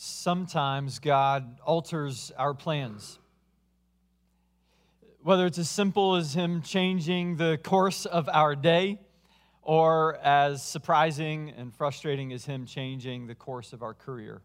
sometimes 0.00 1.00
God 1.00 1.58
alters 1.66 2.30
our 2.38 2.54
plans. 2.54 3.18
Whether 5.24 5.44
it's 5.46 5.58
as 5.58 5.68
simple 5.68 6.14
as 6.14 6.34
Him 6.34 6.62
changing 6.62 7.36
the 7.36 7.58
course 7.64 8.06
of 8.06 8.28
our 8.28 8.54
day, 8.54 9.00
or 9.60 10.16
as 10.22 10.62
surprising 10.62 11.52
and 11.56 11.74
frustrating 11.74 12.32
as 12.32 12.44
Him 12.44 12.64
changing 12.64 13.26
the 13.26 13.34
course 13.34 13.72
of 13.72 13.82
our 13.82 13.92
career. 13.92 14.40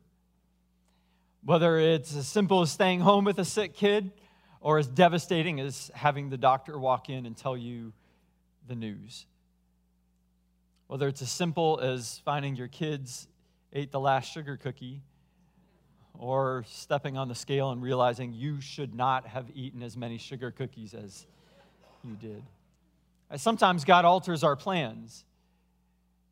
Whether 1.46 1.78
it's 1.78 2.16
as 2.16 2.28
simple 2.28 2.62
as 2.62 2.72
staying 2.72 3.02
home 3.02 3.24
with 3.24 3.38
a 3.38 3.46
sick 3.46 3.76
kid, 3.76 4.12
or 4.60 4.80
as 4.80 4.88
devastating 4.88 5.60
as 5.60 5.92
having 5.94 6.32
the 6.32 6.38
doctor 6.38 6.80
walk 6.80 7.12
in 7.12 7.28
and 7.28 7.38
tell 7.38 7.56
you 7.56 7.94
the 8.68 8.76
news. 8.76 9.28
Whether 10.88 11.08
it's 11.08 11.22
as 11.22 11.30
simple 11.30 11.80
as 11.80 12.24
finding 12.26 12.56
your 12.56 12.70
kids 12.70 13.28
ate 13.72 13.92
the 13.92 14.00
last 14.00 14.32
sugar 14.32 14.58
cookie 14.58 15.04
or 16.18 16.64
stepping 16.68 17.18
on 17.18 17.28
the 17.28 17.36
scale 17.36 17.72
and 17.72 17.82
realizing 17.82 18.34
you 18.34 18.62
should 18.62 18.94
not 18.94 19.28
have 19.28 19.46
eaten 19.54 19.82
as 19.84 19.98
many 19.98 20.18
sugar 20.18 20.52
cookies 20.52 20.94
as 20.94 21.26
you 22.04 22.16
did. 22.16 22.44
Sometimes 23.36 23.84
God 23.84 24.06
alters 24.06 24.44
our 24.44 24.56
plans, 24.56 25.26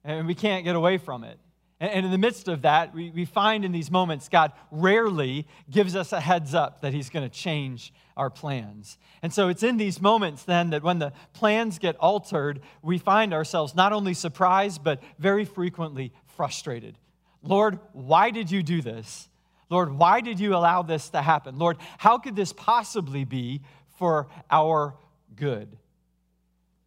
and 0.04 0.28
we 0.28 0.36
can't 0.36 0.64
get 0.64 0.76
away 0.76 0.98
from 0.98 1.24
it. 1.24 1.40
And 1.82 2.06
in 2.06 2.12
the 2.12 2.18
midst 2.20 2.48
of 2.48 2.62
that, 2.62 2.94
we, 2.94 3.26
find 3.26 3.66
in 3.66 3.72
these 3.72 3.90
moments, 3.90 4.30
God 4.30 4.52
rarely 4.70 5.48
gives 5.68 5.96
us 5.96 6.14
a 6.14 6.20
heads 6.20 6.54
up 6.54 6.82
that 6.82 6.94
He's 6.94 7.10
going 7.10 7.28
to 7.28 7.36
change 7.36 7.92
our 8.16 8.30
plans. 8.30 9.00
And 9.24 9.34
so 9.34 9.48
it's 9.48 9.64
in 9.64 9.78
these 9.78 10.00
moments 10.00 10.44
then 10.44 10.70
that 10.70 10.84
when 10.84 11.00
the 11.00 11.12
plans 11.34 11.80
get 11.80 11.96
altered, 11.96 12.62
we 12.84 13.00
find 13.00 13.34
ourselves 13.34 13.74
not 13.74 13.94
only 13.94 14.14
surprised, 14.14 14.84
but 14.84 15.02
very 15.18 15.44
frequently 15.44 16.14
frustrated. 16.28 17.00
Lord, 17.42 17.80
why 17.94 18.30
did 18.30 18.52
you 18.52 18.62
do 18.62 18.84
this? 18.84 19.28
Lord, 19.72 19.98
why 19.98 20.20
did 20.20 20.38
you 20.38 20.54
allow 20.54 20.82
this 20.82 21.10
to 21.12 21.22
happen? 21.22 21.58
Lord, 21.58 21.78
how 21.98 22.18
could 22.18 22.36
this 22.36 22.52
possibly 22.52 23.24
be 23.24 23.62
for 23.98 24.28
our 24.52 24.96
good? 25.34 25.78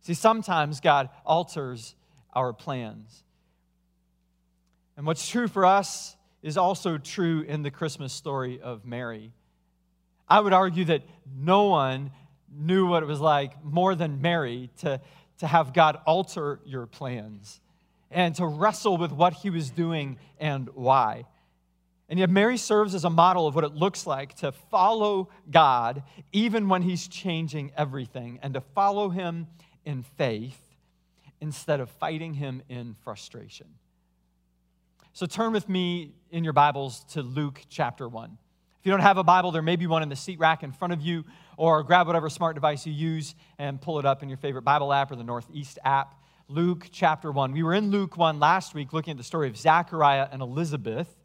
See, 0.02 0.12
sometimes 0.12 0.80
God 0.80 1.08
alters 1.24 1.94
our 2.34 2.52
plans. 2.52 3.24
And 4.98 5.06
what's 5.06 5.26
true 5.26 5.48
for 5.48 5.64
us 5.64 6.14
is 6.42 6.58
also 6.58 6.98
true 6.98 7.40
in 7.48 7.62
the 7.62 7.70
Christmas 7.70 8.12
story 8.12 8.60
of 8.60 8.84
Mary. 8.84 9.32
I 10.28 10.40
would 10.40 10.52
argue 10.52 10.84
that 10.84 11.04
no 11.34 11.64
one 11.68 12.10
knew 12.54 12.86
what 12.86 13.02
it 13.02 13.06
was 13.06 13.20
like 13.20 13.64
more 13.64 13.94
than 13.94 14.20
Mary 14.20 14.68
to, 14.80 15.00
to 15.38 15.46
have 15.46 15.72
God 15.72 15.98
alter 16.06 16.60
your 16.66 16.84
plans 16.86 17.62
and 18.10 18.34
to 18.34 18.46
wrestle 18.46 18.98
with 18.98 19.10
what 19.10 19.32
he 19.32 19.48
was 19.48 19.70
doing 19.70 20.18
and 20.38 20.68
why. 20.74 21.24
And 22.08 22.18
yet, 22.18 22.28
Mary 22.28 22.58
serves 22.58 22.94
as 22.94 23.04
a 23.04 23.10
model 23.10 23.46
of 23.46 23.54
what 23.54 23.64
it 23.64 23.74
looks 23.74 24.06
like 24.06 24.34
to 24.36 24.52
follow 24.52 25.30
God 25.50 26.02
even 26.32 26.68
when 26.68 26.82
He's 26.82 27.08
changing 27.08 27.72
everything, 27.76 28.38
and 28.42 28.54
to 28.54 28.60
follow 28.60 29.08
Him 29.08 29.46
in 29.84 30.02
faith 30.02 30.60
instead 31.40 31.80
of 31.80 31.88
fighting 31.90 32.34
Him 32.34 32.62
in 32.68 32.94
frustration. 33.04 33.66
So, 35.14 35.26
turn 35.26 35.52
with 35.52 35.68
me 35.68 36.12
in 36.30 36.44
your 36.44 36.52
Bibles 36.52 37.04
to 37.12 37.22
Luke 37.22 37.62
chapter 37.70 38.08
1. 38.08 38.36
If 38.80 38.86
you 38.86 38.90
don't 38.90 39.00
have 39.00 39.16
a 39.16 39.24
Bible, 39.24 39.50
there 39.50 39.62
may 39.62 39.76
be 39.76 39.86
one 39.86 40.02
in 40.02 40.10
the 40.10 40.16
seat 40.16 40.38
rack 40.38 40.62
in 40.62 40.72
front 40.72 40.92
of 40.92 41.00
you, 41.00 41.24
or 41.56 41.82
grab 41.82 42.06
whatever 42.06 42.28
smart 42.28 42.54
device 42.54 42.84
you 42.84 42.92
use 42.92 43.34
and 43.58 43.80
pull 43.80 43.98
it 43.98 44.04
up 44.04 44.22
in 44.22 44.28
your 44.28 44.36
favorite 44.36 44.62
Bible 44.62 44.92
app 44.92 45.10
or 45.10 45.16
the 45.16 45.24
Northeast 45.24 45.78
app. 45.84 46.16
Luke 46.48 46.88
chapter 46.92 47.32
1. 47.32 47.52
We 47.52 47.62
were 47.62 47.72
in 47.72 47.90
Luke 47.90 48.18
1 48.18 48.38
last 48.38 48.74
week 48.74 48.92
looking 48.92 49.12
at 49.12 49.16
the 49.16 49.24
story 49.24 49.48
of 49.48 49.56
Zachariah 49.56 50.28
and 50.30 50.42
Elizabeth. 50.42 51.16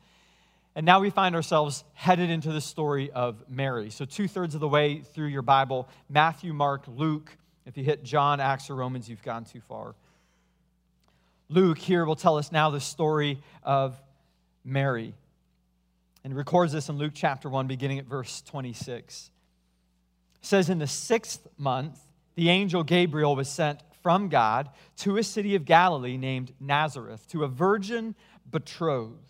And 0.79 0.85
now 0.85 1.01
we 1.01 1.09
find 1.09 1.35
ourselves 1.35 1.83
headed 1.93 2.29
into 2.29 2.53
the 2.53 2.61
story 2.61 3.11
of 3.11 3.43
Mary. 3.49 3.89
So, 3.89 4.05
two 4.05 4.29
thirds 4.29 4.55
of 4.55 4.61
the 4.61 4.67
way 4.69 5.01
through 5.01 5.27
your 5.27 5.41
Bible 5.41 5.89
Matthew, 6.07 6.53
Mark, 6.53 6.85
Luke. 6.87 7.35
If 7.65 7.75
you 7.75 7.83
hit 7.83 8.01
John, 8.05 8.39
Acts, 8.39 8.69
or 8.69 8.75
Romans, 8.75 9.09
you've 9.09 9.21
gone 9.21 9.43
too 9.43 9.59
far. 9.59 9.93
Luke 11.49 11.77
here 11.77 12.05
will 12.05 12.15
tell 12.15 12.37
us 12.37 12.53
now 12.53 12.69
the 12.69 12.79
story 12.79 13.41
of 13.61 14.01
Mary. 14.63 15.13
And 16.23 16.33
records 16.33 16.71
this 16.71 16.87
in 16.87 16.97
Luke 16.97 17.11
chapter 17.13 17.49
1, 17.49 17.67
beginning 17.67 17.99
at 17.99 18.05
verse 18.05 18.41
26. 18.43 19.31
It 20.35 20.45
says, 20.45 20.69
In 20.69 20.79
the 20.79 20.87
sixth 20.87 21.45
month, 21.57 21.99
the 22.35 22.47
angel 22.47 22.83
Gabriel 22.83 23.35
was 23.35 23.49
sent 23.49 23.81
from 24.01 24.29
God 24.29 24.69
to 24.99 25.17
a 25.17 25.23
city 25.23 25.55
of 25.55 25.65
Galilee 25.65 26.15
named 26.15 26.53
Nazareth, 26.57 27.27
to 27.31 27.43
a 27.43 27.49
virgin 27.49 28.15
betrothed 28.49 29.29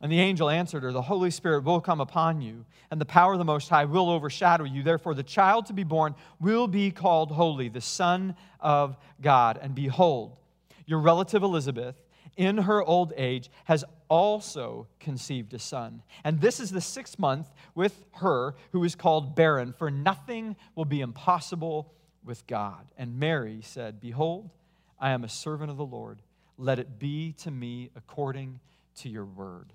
And 0.00 0.10
the 0.10 0.20
angel 0.20 0.48
answered 0.48 0.82
her, 0.82 0.92
The 0.92 1.02
Holy 1.02 1.30
Spirit 1.30 1.64
will 1.64 1.80
come 1.80 2.00
upon 2.00 2.40
you, 2.40 2.64
and 2.90 3.00
the 3.00 3.04
power 3.04 3.32
of 3.32 3.38
the 3.38 3.44
Most 3.44 3.68
High 3.68 3.84
will 3.84 4.08
overshadow 4.08 4.64
you. 4.64 4.82
Therefore, 4.82 5.14
the 5.14 5.22
child 5.22 5.66
to 5.66 5.74
be 5.74 5.84
born 5.84 6.14
will 6.40 6.66
be 6.66 6.90
called 6.90 7.30
Holy, 7.30 7.68
the 7.68 7.82
Son 7.82 8.34
of 8.60 8.96
God. 9.20 9.58
And 9.60 9.74
behold, 9.74 10.36
your 10.86 11.00
relative 11.00 11.42
Elizabeth, 11.42 11.96
in 12.36 12.56
her 12.56 12.82
old 12.82 13.12
age, 13.16 13.50
has 13.64 13.84
also 14.08 14.86
conceived 14.98 15.52
a 15.52 15.58
son. 15.58 16.02
And 16.24 16.40
this 16.40 16.60
is 16.60 16.70
the 16.70 16.80
sixth 16.80 17.18
month 17.18 17.48
with 17.74 18.04
her 18.14 18.54
who 18.72 18.82
is 18.84 18.94
called 18.94 19.36
barren, 19.36 19.74
for 19.74 19.90
nothing 19.90 20.56
will 20.74 20.86
be 20.86 21.02
impossible 21.02 21.92
with 22.24 22.46
God. 22.46 22.86
And 22.96 23.18
Mary 23.18 23.60
said, 23.62 24.00
Behold, 24.00 24.50
I 24.98 25.10
am 25.10 25.24
a 25.24 25.28
servant 25.28 25.70
of 25.70 25.76
the 25.76 25.84
Lord. 25.84 26.22
Let 26.56 26.78
it 26.78 26.98
be 26.98 27.32
to 27.38 27.50
me 27.50 27.90
according 27.94 28.60
to 28.96 29.08
your 29.08 29.26
word. 29.26 29.72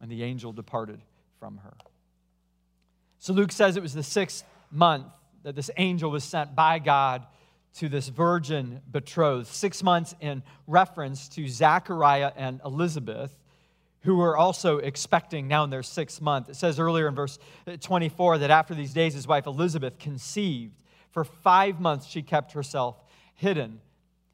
And 0.00 0.10
the 0.10 0.22
angel 0.22 0.52
departed 0.52 1.00
from 1.38 1.58
her. 1.58 1.74
So 3.18 3.32
Luke 3.32 3.52
says 3.52 3.76
it 3.76 3.82
was 3.82 3.94
the 3.94 4.02
sixth 4.02 4.44
month 4.70 5.06
that 5.42 5.56
this 5.56 5.70
angel 5.76 6.10
was 6.10 6.24
sent 6.24 6.54
by 6.54 6.78
God 6.78 7.26
to 7.74 7.88
this 7.88 8.08
virgin 8.08 8.80
betrothed. 8.90 9.46
Six 9.46 9.82
months 9.82 10.14
in 10.20 10.42
reference 10.66 11.28
to 11.30 11.48
Zachariah 11.48 12.32
and 12.36 12.60
Elizabeth, 12.64 13.36
who 14.02 14.16
were 14.16 14.36
also 14.36 14.78
expecting 14.78 15.48
now 15.48 15.64
in 15.64 15.70
their 15.70 15.82
sixth 15.82 16.20
month. 16.20 16.48
It 16.48 16.56
says 16.56 16.78
earlier 16.78 17.08
in 17.08 17.14
verse 17.14 17.38
24 17.80 18.38
that 18.38 18.50
after 18.50 18.74
these 18.74 18.92
days, 18.92 19.14
his 19.14 19.26
wife 19.26 19.46
Elizabeth 19.46 19.98
conceived. 19.98 20.82
For 21.10 21.24
five 21.24 21.80
months, 21.80 22.06
she 22.06 22.22
kept 22.22 22.52
herself 22.52 22.96
hidden. 23.34 23.80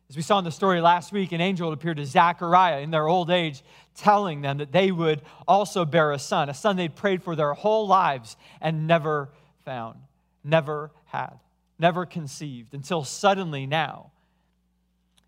As 0.08 0.16
we 0.16 0.22
saw 0.22 0.38
in 0.38 0.44
the 0.44 0.50
story 0.50 0.80
last 0.80 1.12
week, 1.12 1.32
an 1.32 1.40
angel 1.40 1.72
appeared 1.72 1.96
to 1.96 2.04
Zachariah 2.04 2.80
in 2.80 2.90
their 2.90 3.08
old 3.08 3.30
age, 3.30 3.62
telling 3.94 4.42
them 4.42 4.58
that 4.58 4.70
they 4.70 4.90
would 4.90 5.22
also 5.48 5.84
bear 5.84 6.12
a 6.12 6.18
son, 6.18 6.48
a 6.48 6.54
son 6.54 6.76
they'd 6.76 6.94
prayed 6.94 7.22
for 7.22 7.34
their 7.34 7.54
whole 7.54 7.86
lives 7.86 8.36
and 8.60 8.86
never 8.86 9.30
found, 9.64 9.98
never 10.42 10.90
had, 11.06 11.38
never 11.78 12.04
conceived, 12.04 12.74
until 12.74 13.02
suddenly 13.02 13.66
now. 13.66 14.10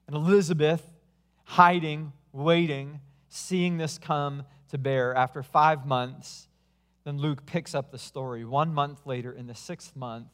And 0.06 0.14
Elizabeth, 0.14 0.82
hiding, 1.44 2.12
waiting, 2.32 3.00
seeing 3.28 3.78
this 3.78 3.98
come 3.98 4.44
to 4.68 4.78
bear 4.78 5.14
after 5.14 5.42
five 5.42 5.86
months, 5.86 6.48
then 7.04 7.18
Luke 7.18 7.46
picks 7.46 7.74
up 7.74 7.90
the 7.92 7.98
story. 7.98 8.44
One 8.44 8.74
month 8.74 9.06
later, 9.06 9.32
in 9.32 9.46
the 9.46 9.54
sixth 9.54 9.96
month, 9.96 10.26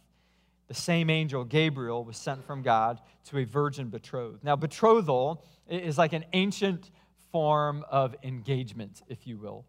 the 0.73 0.81
same 0.81 1.11
angel, 1.11 1.45
Gabriel, 1.45 2.03
was 2.03 2.17
sent 2.17 2.47
from 2.47 2.63
God 2.63 2.99
to 3.27 3.37
a 3.37 3.45
virgin 3.45 3.91
betrothed. 3.91 4.43
Now, 4.43 4.57
betrothal 4.57 5.45
is 5.69 5.99
like 5.99 6.15
an 6.15 6.25
ancient 6.33 6.91
form 7.31 7.85
of 7.91 8.17
engagement, 8.23 9.03
if 9.07 9.27
you 9.27 9.37
will. 9.37 9.67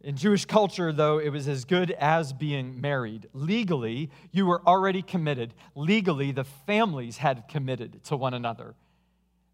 In 0.00 0.16
Jewish 0.16 0.44
culture, 0.44 0.92
though, 0.92 1.18
it 1.18 1.30
was 1.30 1.48
as 1.48 1.64
good 1.64 1.90
as 1.90 2.32
being 2.32 2.80
married. 2.80 3.26
Legally, 3.32 4.10
you 4.30 4.46
were 4.46 4.62
already 4.64 5.02
committed. 5.02 5.54
Legally, 5.74 6.30
the 6.30 6.44
families 6.44 7.16
had 7.16 7.48
committed 7.48 8.04
to 8.04 8.16
one 8.16 8.32
another. 8.32 8.76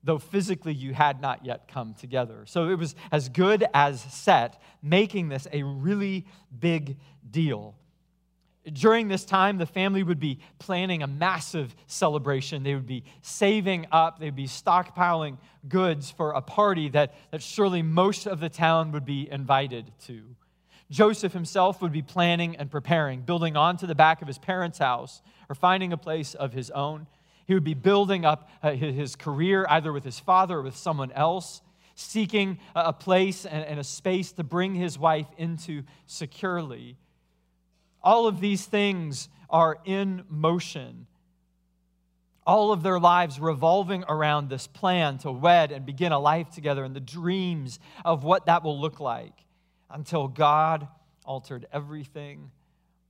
though 0.06 0.18
physically 0.18 0.72
you 0.72 0.94
had 0.94 1.20
not 1.20 1.44
yet 1.44 1.68
come 1.68 1.92
together. 1.92 2.44
So 2.46 2.68
it 2.68 2.76
was 2.76 2.94
as 3.10 3.28
good 3.28 3.66
as 3.74 4.00
set, 4.00 4.62
making 4.80 5.28
this 5.28 5.46
a 5.52 5.64
really 5.64 6.24
big 6.58 6.96
deal. 7.28 7.74
During 8.72 9.06
this 9.06 9.24
time, 9.24 9.58
the 9.58 9.66
family 9.66 10.02
would 10.02 10.18
be 10.18 10.40
planning 10.58 11.02
a 11.02 11.06
massive 11.06 11.74
celebration. 11.86 12.64
They 12.64 12.74
would 12.74 12.86
be 12.86 13.04
saving 13.22 13.86
up, 13.92 14.18
they'd 14.18 14.34
be 14.34 14.48
stockpiling 14.48 15.38
goods 15.68 16.10
for 16.10 16.32
a 16.32 16.42
party 16.42 16.88
that, 16.88 17.14
that 17.30 17.42
surely 17.42 17.82
most 17.82 18.26
of 18.26 18.40
the 18.40 18.48
town 18.48 18.90
would 18.92 19.04
be 19.04 19.30
invited 19.30 19.92
to. 20.06 20.22
Joseph 20.90 21.32
himself 21.32 21.80
would 21.80 21.92
be 21.92 22.02
planning 22.02 22.56
and 22.56 22.70
preparing, 22.70 23.20
building 23.20 23.56
onto 23.56 23.86
the 23.86 23.94
back 23.94 24.20
of 24.20 24.28
his 24.28 24.38
parents' 24.38 24.78
house 24.78 25.22
or 25.48 25.54
finding 25.54 25.92
a 25.92 25.96
place 25.96 26.34
of 26.34 26.52
his 26.52 26.70
own. 26.70 27.06
He 27.46 27.54
would 27.54 27.64
be 27.64 27.74
building 27.74 28.24
up 28.24 28.48
uh, 28.62 28.72
his 28.72 29.14
career 29.14 29.66
either 29.68 29.92
with 29.92 30.04
his 30.04 30.18
father 30.18 30.58
or 30.58 30.62
with 30.62 30.76
someone 30.76 31.12
else, 31.12 31.60
seeking 31.94 32.58
a 32.74 32.92
place 32.92 33.46
and 33.46 33.80
a 33.80 33.84
space 33.84 34.32
to 34.32 34.44
bring 34.44 34.74
his 34.74 34.98
wife 34.98 35.28
into 35.38 35.82
securely. 36.06 36.96
All 38.02 38.26
of 38.26 38.40
these 38.40 38.64
things 38.64 39.28
are 39.50 39.78
in 39.84 40.24
motion. 40.28 41.06
All 42.46 42.72
of 42.72 42.82
their 42.82 43.00
lives 43.00 43.40
revolving 43.40 44.04
around 44.08 44.48
this 44.48 44.66
plan 44.66 45.18
to 45.18 45.32
wed 45.32 45.72
and 45.72 45.84
begin 45.84 46.12
a 46.12 46.18
life 46.18 46.50
together 46.50 46.84
and 46.84 46.94
the 46.94 47.00
dreams 47.00 47.80
of 48.04 48.22
what 48.22 48.46
that 48.46 48.62
will 48.62 48.80
look 48.80 49.00
like 49.00 49.34
until 49.90 50.28
God 50.28 50.86
altered 51.24 51.66
everything 51.72 52.50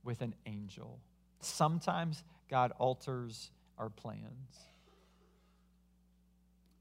with 0.03 0.21
an 0.21 0.33
angel. 0.45 0.99
Sometimes 1.39 2.23
God 2.49 2.71
alters 2.79 3.51
our 3.77 3.89
plans. 3.89 4.67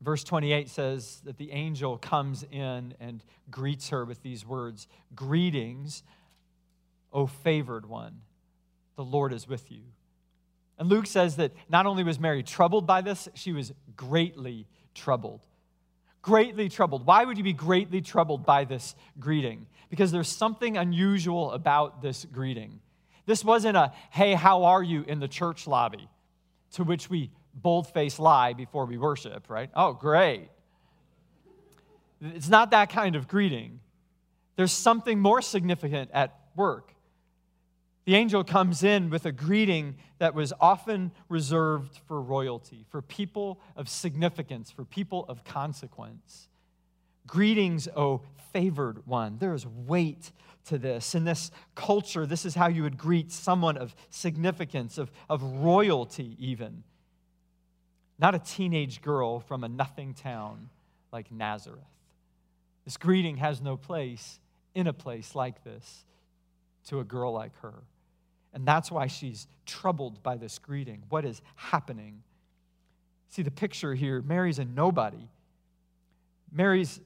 Verse 0.00 0.25
28 0.25 0.69
says 0.69 1.20
that 1.25 1.38
the 1.38 1.50
angel 1.53 1.97
comes 1.97 2.44
in 2.50 2.94
and 3.00 3.25
greets 3.50 3.88
her 3.88 4.05
with 4.05 4.23
these 4.23 4.47
words 4.47 4.87
Greetings, 5.14 6.03
O 7.12 7.26
favored 7.26 7.87
one, 7.87 8.20
the 8.97 9.05
Lord 9.05 9.32
is 9.32 9.49
with 9.49 9.70
you. 9.70 9.82
And 10.79 10.88
Luke 10.88 11.06
says 11.06 11.37
that 11.37 11.53
not 11.69 11.87
only 11.87 12.05
was 12.05 12.19
Mary 12.19 12.43
troubled 12.43 12.87
by 12.87 13.00
this, 13.00 13.29
she 13.35 13.53
was 13.53 13.73
greatly 13.97 14.67
troubled. 14.94 15.41
Greatly 16.20 16.69
troubled. 16.69 17.06
Why 17.06 17.25
would 17.25 17.38
you 17.38 17.44
be 17.44 17.53
greatly 17.53 18.00
troubled 18.00 18.44
by 18.44 18.64
this 18.64 18.94
greeting? 19.19 19.67
Because 19.88 20.12
there's 20.12 20.29
something 20.29 20.76
unusual 20.76 21.53
about 21.53 22.03
this 22.03 22.26
greeting. 22.26 22.81
This 23.25 23.44
wasn't 23.44 23.76
a, 23.76 23.93
hey, 24.11 24.35
how 24.35 24.64
are 24.64 24.82
you 24.82 25.05
in 25.06 25.20
the 25.20 25.29
church 25.29 25.67
lobby, 25.67 26.08
to 26.73 26.85
which 26.85 27.08
we 27.08 27.31
bold-faced 27.55 28.19
lie 28.19 28.53
before 28.53 28.85
we 28.85 28.99
worship, 28.99 29.49
right? 29.49 29.70
Oh, 29.75 29.93
great. 29.93 30.49
It's 32.20 32.49
not 32.49 32.73
that 32.73 32.91
kind 32.91 33.17
of 33.17 33.29
greeting. 33.29 33.81
There's 34.56 34.73
something 34.73 35.20
more 35.20 35.41
significant 35.41 36.11
at 36.12 36.35
work. 36.55 36.93
The 38.06 38.14
angel 38.14 38.44
comes 38.44 38.85
in 38.85 39.11
with 39.11 39.26
a 39.26 39.32
greeting 39.32 39.97
that 40.19 40.32
was 40.32 40.53
often 40.61 41.11
reserved 41.29 41.99
for 42.06 42.20
royalty, 42.20 42.87
for 42.88 43.03
people 43.03 43.61
of 43.75 43.88
significance, 43.88 44.70
for 44.70 44.85
people 44.85 45.26
of 45.29 45.43
consequence. 45.43 46.49
Greetings, 47.26 47.88
O 47.97 48.23
favored 48.53 49.05
one. 49.08 49.38
There 49.38 49.55
is 49.55 49.67
weight 49.67 50.31
to 50.67 50.79
this. 50.79 51.17
In 51.17 51.25
this 51.25 51.50
culture, 51.75 52.26
this 52.26 52.44
is 52.44 52.55
how 52.55 52.69
you 52.69 52.85
would 52.85 52.97
greet 52.97 53.32
someone 53.32 53.76
of 53.76 53.97
significance, 54.08 54.99
of, 54.99 55.11
of 55.29 55.43
royalty, 55.43 56.37
even. 56.38 56.85
Not 58.20 58.37
a 58.37 58.38
teenage 58.38 59.03
girl 59.03 59.41
from 59.41 59.64
a 59.64 59.69
nothing 59.69 60.14
town 60.14 60.70
like 61.12 61.32
Nazareth. 61.32 61.82
This 62.85 62.97
greeting 62.97 63.38
has 63.38 63.61
no 63.61 63.76
place 63.76 64.38
in 64.76 64.87
a 64.87 64.93
place 64.93 65.35
like 65.35 65.64
this 65.64 66.05
to 66.87 67.00
a 67.00 67.05
girl 67.05 67.32
like 67.32 67.55
her. 67.62 67.82
And 68.56 68.64
that's 68.64 68.91
why 68.91 69.06
she's 69.06 69.47
troubled 69.67 70.23
by 70.23 70.38
this 70.38 70.58
greeting. 70.58 71.03
What 71.11 71.26
is 71.26 71.43
happening? 71.56 72.23
See 73.29 73.43
the 73.43 73.50
picture 73.50 73.94
here 73.94 74.23
Mary's 74.23 74.58
a 74.58 74.64
nobody. 74.64 75.29
Mary's 76.50 76.99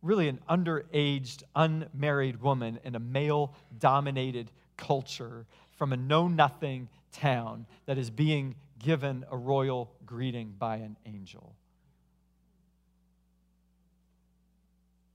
really 0.00 0.28
an 0.28 0.40
underaged, 0.48 1.42
unmarried 1.54 2.40
woman 2.40 2.80
in 2.84 2.94
a 2.94 2.98
male 2.98 3.54
dominated 3.78 4.50
culture 4.78 5.44
from 5.76 5.92
a 5.92 5.96
know 5.96 6.26
nothing 6.26 6.88
town 7.12 7.66
that 7.84 7.98
is 7.98 8.08
being 8.08 8.54
given 8.78 9.26
a 9.30 9.36
royal 9.36 9.92
greeting 10.06 10.54
by 10.58 10.76
an 10.76 10.96
angel. 11.04 11.54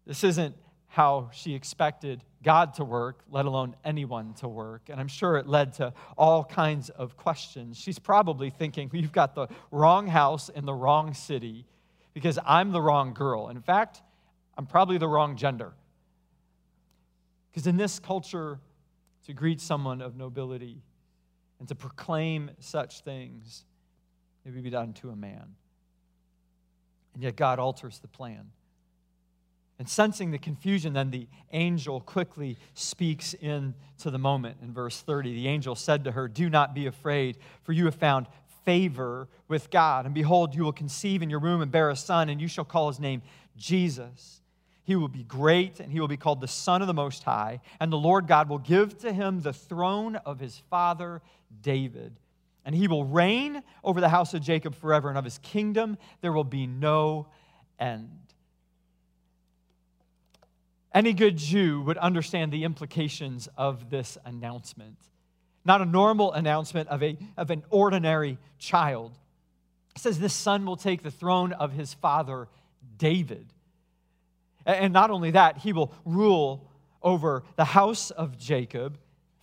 This 0.06 0.24
isn't 0.24 0.56
how 0.94 1.28
she 1.34 1.56
expected 1.56 2.24
God 2.44 2.76
to 2.76 2.84
work, 2.84 3.24
let 3.28 3.46
alone 3.46 3.76
anyone 3.84 4.36
to 4.36 4.48
work. 4.48 4.90
And 4.90 5.00
I'm 5.00 5.08
sure 5.08 5.38
it 5.38 5.48
led 5.48 5.74
to 5.74 5.92
all 6.20 6.44
kinds 6.44 6.92
of 6.92 7.18
questions. 7.18 7.80
She's 7.80 7.98
probably 7.98 8.52
thinking, 8.52 8.92
You've 8.94 9.12
got 9.12 9.34
the 9.34 9.48
wrong 9.72 10.06
house 10.06 10.50
in 10.50 10.66
the 10.66 10.74
wrong 10.74 11.16
city 11.16 11.66
because 12.14 12.38
I'm 12.46 12.72
the 12.72 12.80
wrong 12.80 13.16
girl. 13.16 13.48
In 13.48 13.60
fact, 13.60 14.04
I'm 14.56 14.68
probably 14.68 15.00
the 15.00 15.08
wrong 15.08 15.36
gender. 15.36 15.74
Because 17.52 17.66
in 17.66 17.76
this 17.76 17.98
culture, 17.98 18.60
to 19.26 19.34
greet 19.34 19.62
someone 19.62 20.00
of 20.00 20.16
nobility 20.16 20.84
and 21.58 21.68
to 21.70 21.74
proclaim 21.74 22.52
such 22.60 23.02
things, 23.02 23.66
it 24.46 24.54
would 24.54 24.64
be 24.64 24.70
done 24.70 24.94
to 24.94 25.10
a 25.10 25.16
man. 25.16 25.56
And 27.16 27.24
yet 27.24 27.36
God 27.36 27.58
alters 27.58 27.98
the 27.98 28.08
plan. 28.08 28.52
And 29.84 29.90
sensing 29.90 30.32
the 30.32 30.38
confusion, 30.38 30.94
then 30.94 31.12
the 31.12 31.28
angel 31.52 32.00
quickly 32.00 32.58
speaks 32.74 33.34
into 33.34 33.74
the 34.06 34.18
moment. 34.18 34.60
In 34.62 34.72
verse 34.72 35.02
30, 35.02 35.34
the 35.34 35.50
angel 35.50 35.76
said 35.76 36.06
to 36.06 36.12
her, 36.14 36.30
Do 36.30 36.50
not 36.50 36.74
be 36.74 36.86
afraid, 36.86 37.36
for 37.64 37.74
you 37.74 37.84
have 37.84 37.96
found 37.96 38.28
favor 38.64 39.28
with 39.50 39.70
God. 39.72 40.06
And 40.06 40.16
behold, 40.16 40.56
you 40.56 40.64
will 40.64 40.72
conceive 40.72 41.22
in 41.22 41.30
your 41.30 41.42
womb 41.42 41.62
and 41.62 41.70
bear 41.70 41.90
a 41.90 41.98
son, 41.98 42.30
and 42.30 42.40
you 42.40 42.48
shall 42.48 42.64
call 42.64 42.88
his 42.88 43.02
name 43.02 43.24
Jesus. 43.58 44.40
He 44.86 44.96
will 44.96 45.10
be 45.10 45.26
great, 45.26 45.82
and 45.82 45.92
he 45.92 46.00
will 46.00 46.08
be 46.08 46.16
called 46.16 46.40
the 46.40 46.48
Son 46.48 46.80
of 46.80 46.88
the 46.88 46.94
Most 46.94 47.26
High. 47.26 47.60
And 47.82 47.92
the 47.92 47.98
Lord 47.98 48.26
God 48.26 48.48
will 48.48 48.60
give 48.60 48.98
to 49.00 49.12
him 49.12 49.42
the 49.42 49.52
throne 49.52 50.16
of 50.16 50.40
his 50.40 50.64
father 50.70 51.22
David. 51.62 52.16
And 52.64 52.74
he 52.74 52.88
will 52.88 53.04
reign 53.04 53.62
over 53.84 54.00
the 54.00 54.08
house 54.08 54.34
of 54.34 54.44
Jacob 54.44 54.76
forever, 54.76 55.10
and 55.10 55.18
of 55.18 55.26
his 55.26 55.40
kingdom 55.40 55.98
there 56.22 56.32
will 56.32 56.46
be 56.46 56.68
no 56.68 57.28
end. 57.78 58.23
Any 60.94 61.14
good 61.14 61.38
Jew 61.38 61.82
would 61.82 61.98
understand 61.98 62.52
the 62.52 62.64
implications 62.64 63.50
of 63.58 63.90
this 63.90 64.18
announcement. 64.26 64.98
Not 65.66 65.82
a 65.82 65.86
normal 65.86 66.34
announcement 66.34 66.90
of, 66.90 67.02
a, 67.02 67.18
of 67.36 67.50
an 67.50 67.64
ordinary 67.70 68.38
child. 68.60 69.18
It 69.96 70.02
says, 70.02 70.20
This 70.20 70.34
son 70.34 70.66
will 70.66 70.78
take 70.78 71.02
the 71.02 71.12
throne 71.12 71.54
of 71.54 71.72
his 71.72 71.94
father 71.94 72.48
David. 72.98 73.48
And 74.66 74.94
not 74.94 75.10
only 75.10 75.32
that, 75.32 75.58
he 75.58 75.74
will 75.74 75.94
rule 76.06 76.70
over 77.02 77.44
the 77.56 77.66
house 77.66 78.12
of 78.12 78.38
Jacob 78.38 78.98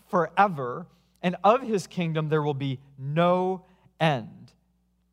forever, 0.09 0.87
and 1.23 1.37
of 1.45 1.63
his 1.63 1.87
kingdom 1.87 2.29
there 2.29 2.43
will 2.43 2.55
be 2.55 2.79
no 2.99 3.65
end. 4.01 4.53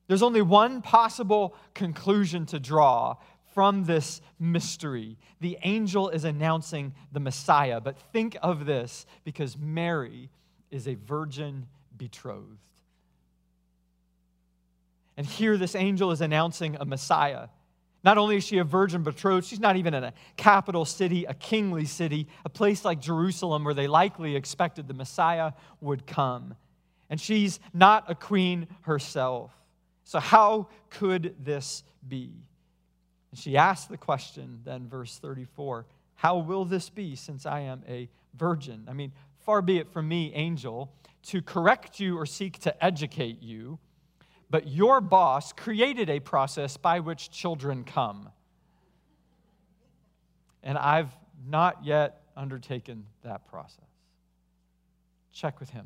There's 0.08 0.24
only 0.24 0.42
one 0.42 0.82
possible 0.82 1.56
conclusion 1.74 2.46
to 2.48 2.60
draw 2.60 3.18
from 3.58 3.86
this 3.86 4.22
mystery. 4.38 5.18
The 5.42 5.58
angel 5.64 6.10
is 6.10 6.26
announcing 6.26 6.94
the 7.12 7.20
Messiah, 7.20 7.82
but 7.82 7.98
think 8.14 8.38
of 8.44 8.68
this 8.68 9.08
because 9.24 9.58
Mary 9.58 10.30
is 10.70 10.88
a 10.88 10.94
virgin 10.94 11.66
betrothed. 11.98 12.60
And 15.18 15.26
here, 15.26 15.58
this 15.58 15.74
angel 15.74 16.12
is 16.12 16.22
announcing 16.22 16.78
a 16.80 16.86
Messiah. 16.86 17.48
Not 18.04 18.20
only 18.20 18.38
is 18.38 18.44
she 18.44 18.60
a 18.60 18.64
virgin 18.64 19.02
betrothed, 19.02 19.48
she's 19.48 19.60
not 19.60 19.76
even 19.76 19.96
in 19.96 20.04
a 20.04 20.14
capital 20.36 20.86
city, 20.86 21.26
a 21.26 21.34
kingly 21.34 21.86
city, 21.86 22.28
a 22.46 22.50
place 22.50 22.86
like 22.86 23.02
Jerusalem 23.02 23.64
where 23.64 23.74
they 23.74 23.88
likely 23.88 24.36
expected 24.36 24.88
the 24.88 24.94
Messiah 24.94 25.54
would 25.82 26.06
come. 26.06 26.56
And 27.10 27.20
she's 27.20 27.60
not 27.74 28.06
a 28.08 28.14
queen 28.14 28.68
herself. 28.82 29.52
So, 30.04 30.20
how 30.20 30.68
could 30.92 31.34
this 31.44 31.84
be? 32.08 32.34
She 33.38 33.56
asked 33.56 33.90
the 33.90 33.98
question, 33.98 34.62
then, 34.66 34.88
verse 34.88 35.20
34 35.20 35.86
How 36.16 36.38
will 36.38 36.66
this 36.66 36.90
be 36.90 37.16
since 37.16 37.46
I 37.46 37.62
am 37.62 37.84
a 37.88 38.10
virgin? 38.36 38.86
I 38.90 38.94
mean, 38.94 39.12
far 39.46 39.62
be 39.62 39.78
it 39.78 39.92
from 39.92 40.08
me, 40.08 40.34
angel, 40.34 40.92
to 41.28 41.42
correct 41.42 42.00
you 42.00 42.18
or 42.18 42.26
seek 42.26 42.60
to 42.60 42.84
educate 42.84 43.42
you, 43.42 43.78
but 44.50 44.68
your 44.68 45.02
boss 45.02 45.54
created 45.54 46.10
a 46.10 46.20
process 46.20 46.78
by 46.78 47.00
which 47.00 47.30
children 47.30 47.84
come. 47.84 48.30
And 50.64 50.78
I've 50.78 51.16
not 51.48 51.86
yet 51.86 52.24
undertaken 52.36 53.06
that 53.24 53.48
process. 53.48 53.86
Check 55.32 55.60
with 55.60 55.70
him. 55.70 55.86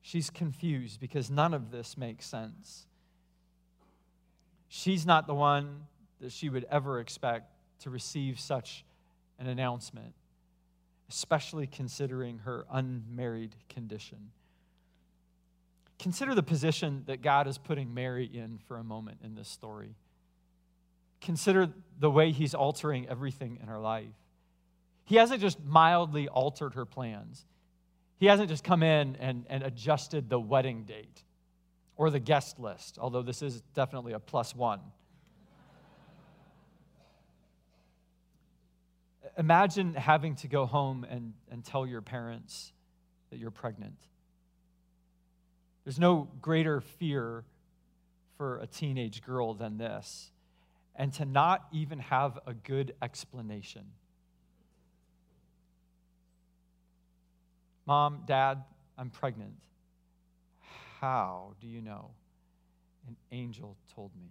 She's 0.00 0.28
confused 0.28 0.98
because 0.98 1.30
none 1.30 1.54
of 1.54 1.70
this 1.70 1.96
makes 1.96 2.26
sense. 2.26 2.86
She's 4.74 5.04
not 5.04 5.26
the 5.26 5.34
one 5.34 5.82
that 6.22 6.32
she 6.32 6.48
would 6.48 6.64
ever 6.70 6.98
expect 6.98 7.52
to 7.80 7.90
receive 7.90 8.40
such 8.40 8.86
an 9.38 9.46
announcement, 9.46 10.14
especially 11.10 11.66
considering 11.66 12.38
her 12.38 12.64
unmarried 12.72 13.54
condition. 13.68 14.30
Consider 15.98 16.34
the 16.34 16.42
position 16.42 17.02
that 17.04 17.20
God 17.20 17.46
is 17.48 17.58
putting 17.58 17.92
Mary 17.92 18.24
in 18.24 18.58
for 18.66 18.78
a 18.78 18.82
moment 18.82 19.18
in 19.22 19.34
this 19.34 19.46
story. 19.46 19.94
Consider 21.20 21.68
the 22.00 22.10
way 22.10 22.32
He's 22.32 22.54
altering 22.54 23.06
everything 23.10 23.58
in 23.60 23.68
her 23.68 23.78
life. 23.78 24.14
He 25.04 25.16
hasn't 25.16 25.42
just 25.42 25.62
mildly 25.62 26.28
altered 26.28 26.72
her 26.76 26.86
plans, 26.86 27.44
He 28.16 28.24
hasn't 28.24 28.48
just 28.48 28.64
come 28.64 28.82
in 28.82 29.16
and, 29.16 29.44
and 29.50 29.64
adjusted 29.64 30.30
the 30.30 30.40
wedding 30.40 30.84
date 30.84 31.24
or 31.96 32.10
the 32.10 32.20
guest 32.20 32.58
list, 32.58 32.98
although 32.98 33.22
this 33.22 33.42
is 33.42 33.60
definitely 33.74 34.12
a 34.12 34.18
plus 34.18 34.54
one. 34.54 34.80
Imagine 39.38 39.94
having 39.94 40.34
to 40.36 40.48
go 40.48 40.66
home 40.66 41.06
and, 41.08 41.32
and 41.50 41.64
tell 41.64 41.86
your 41.86 42.02
parents 42.02 42.72
that 43.30 43.38
you're 43.38 43.50
pregnant. 43.50 43.96
There's 45.84 45.98
no 45.98 46.28
greater 46.40 46.80
fear 46.80 47.44
for 48.36 48.58
a 48.58 48.66
teenage 48.66 49.22
girl 49.22 49.54
than 49.54 49.78
this, 49.78 50.30
and 50.94 51.12
to 51.14 51.24
not 51.24 51.66
even 51.72 51.98
have 51.98 52.38
a 52.46 52.54
good 52.54 52.94
explanation. 53.00 53.84
Mom, 57.86 58.22
Dad, 58.26 58.62
I'm 58.98 59.10
pregnant. 59.10 59.54
How 61.02 61.54
do 61.60 61.66
you 61.66 61.82
know? 61.82 62.12
An 63.08 63.16
angel 63.32 63.76
told 63.92 64.12
me. 64.14 64.28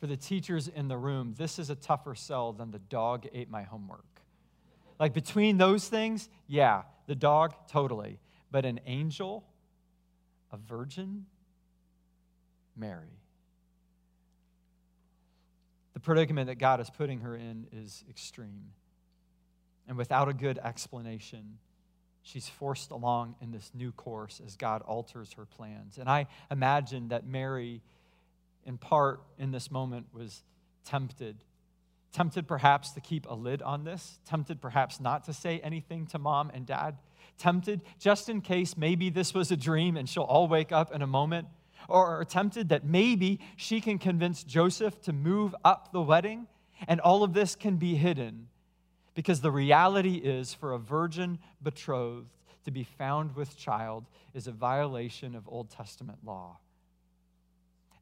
For 0.00 0.06
the 0.06 0.16
teachers 0.16 0.66
in 0.66 0.88
the 0.88 0.96
room, 0.96 1.34
this 1.36 1.58
is 1.58 1.68
a 1.68 1.74
tougher 1.74 2.14
sell 2.14 2.54
than 2.54 2.70
the 2.70 2.78
dog 2.78 3.26
ate 3.34 3.50
my 3.50 3.62
homework. 3.62 4.06
Like 4.98 5.12
between 5.12 5.58
those 5.58 5.86
things, 5.86 6.30
yeah, 6.46 6.84
the 7.06 7.14
dog, 7.14 7.52
totally. 7.68 8.18
But 8.50 8.64
an 8.64 8.80
angel, 8.86 9.44
a 10.50 10.56
virgin, 10.56 11.26
Mary. 12.74 13.20
The 15.92 16.00
predicament 16.00 16.46
that 16.46 16.58
God 16.58 16.80
is 16.80 16.88
putting 16.88 17.20
her 17.20 17.36
in 17.36 17.66
is 17.72 18.04
extreme. 18.08 18.70
And 19.86 19.98
without 19.98 20.30
a 20.30 20.32
good 20.32 20.56
explanation, 20.56 21.58
she's 22.22 22.48
forced 22.48 22.90
along 22.90 23.36
in 23.40 23.50
this 23.50 23.70
new 23.74 23.92
course 23.92 24.40
as 24.44 24.56
God 24.56 24.82
alters 24.82 25.32
her 25.34 25.44
plans. 25.44 25.98
And 25.98 26.08
I 26.08 26.26
imagine 26.50 27.08
that 27.08 27.26
Mary, 27.26 27.82
in 28.64 28.78
part 28.78 29.20
in 29.38 29.50
this 29.50 29.70
moment, 29.70 30.06
was 30.12 30.42
tempted. 30.84 31.36
Tempted 32.12 32.48
perhaps 32.48 32.92
to 32.92 33.00
keep 33.00 33.26
a 33.28 33.34
lid 33.34 33.62
on 33.62 33.84
this, 33.84 34.18
tempted 34.26 34.60
perhaps 34.60 35.00
not 35.00 35.24
to 35.24 35.32
say 35.32 35.60
anything 35.60 36.06
to 36.08 36.18
mom 36.18 36.50
and 36.52 36.66
dad, 36.66 36.96
tempted 37.38 37.82
just 37.98 38.28
in 38.28 38.40
case 38.40 38.76
maybe 38.76 39.10
this 39.10 39.32
was 39.32 39.50
a 39.50 39.56
dream 39.56 39.96
and 39.96 40.08
she'll 40.08 40.22
all 40.24 40.48
wake 40.48 40.72
up 40.72 40.92
in 40.92 41.02
a 41.02 41.06
moment, 41.06 41.46
or 41.88 42.24
tempted 42.24 42.68
that 42.68 42.84
maybe 42.84 43.40
she 43.56 43.80
can 43.80 43.98
convince 43.98 44.44
Joseph 44.44 45.00
to 45.02 45.12
move 45.12 45.54
up 45.64 45.92
the 45.92 46.02
wedding 46.02 46.46
and 46.88 47.00
all 47.00 47.22
of 47.22 47.32
this 47.32 47.54
can 47.54 47.76
be 47.76 47.94
hidden 47.94 48.48
because 49.14 49.40
the 49.40 49.50
reality 49.50 50.16
is, 50.16 50.54
for 50.54 50.72
a 50.72 50.78
virgin 50.78 51.38
betrothed 51.62 52.28
to 52.64 52.70
be 52.70 52.84
found 52.84 53.34
with 53.34 53.56
child 53.56 54.06
is 54.34 54.46
a 54.46 54.52
violation 54.52 55.34
of 55.34 55.48
Old 55.48 55.70
Testament 55.70 56.18
law. 56.24 56.58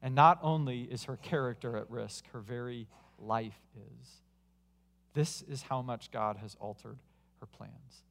And 0.01 0.15
not 0.15 0.39
only 0.41 0.83
is 0.83 1.05
her 1.05 1.17
character 1.17 1.75
at 1.75 1.89
risk, 1.89 2.29
her 2.31 2.39
very 2.39 2.87
life 3.17 3.59
is. 3.75 4.07
This 5.13 5.41
is 5.41 5.63
how 5.63 5.81
much 5.81 6.11
God 6.11 6.37
has 6.37 6.55
altered 6.59 6.99
her 7.39 7.45
plans. 7.45 8.03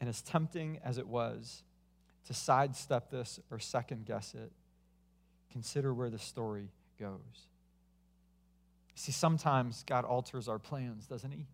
And 0.00 0.08
as 0.08 0.22
tempting 0.22 0.80
as 0.84 0.98
it 0.98 1.06
was 1.06 1.62
to 2.26 2.34
sidestep 2.34 3.10
this 3.10 3.38
or 3.50 3.58
second 3.58 4.04
guess 4.06 4.34
it, 4.34 4.50
consider 5.52 5.94
where 5.94 6.10
the 6.10 6.18
story 6.18 6.70
goes. 6.98 7.48
See, 8.96 9.12
sometimes 9.12 9.84
God 9.86 10.04
alters 10.04 10.48
our 10.48 10.58
plans, 10.58 11.06
doesn't 11.06 11.30
He? 11.30 11.46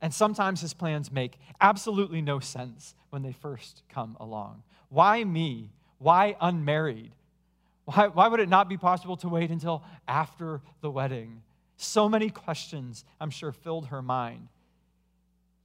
And 0.00 0.12
sometimes 0.12 0.62
His 0.62 0.74
plans 0.74 1.12
make 1.12 1.38
absolutely 1.60 2.22
no 2.22 2.40
sense 2.40 2.94
when 3.10 3.22
they 3.22 3.32
first 3.32 3.82
come 3.88 4.16
along. 4.18 4.62
Why 4.88 5.22
me? 5.22 5.70
Why 5.98 6.34
unmarried? 6.40 7.12
Why, 7.84 8.08
why 8.08 8.28
would 8.28 8.40
it 8.40 8.48
not 8.48 8.68
be 8.68 8.76
possible 8.76 9.16
to 9.18 9.28
wait 9.28 9.50
until 9.50 9.84
after 10.06 10.62
the 10.80 10.90
wedding? 10.90 11.42
So 11.76 12.08
many 12.08 12.30
questions, 12.30 13.04
I'm 13.20 13.30
sure, 13.30 13.52
filled 13.52 13.86
her 13.86 14.02
mind. 14.02 14.48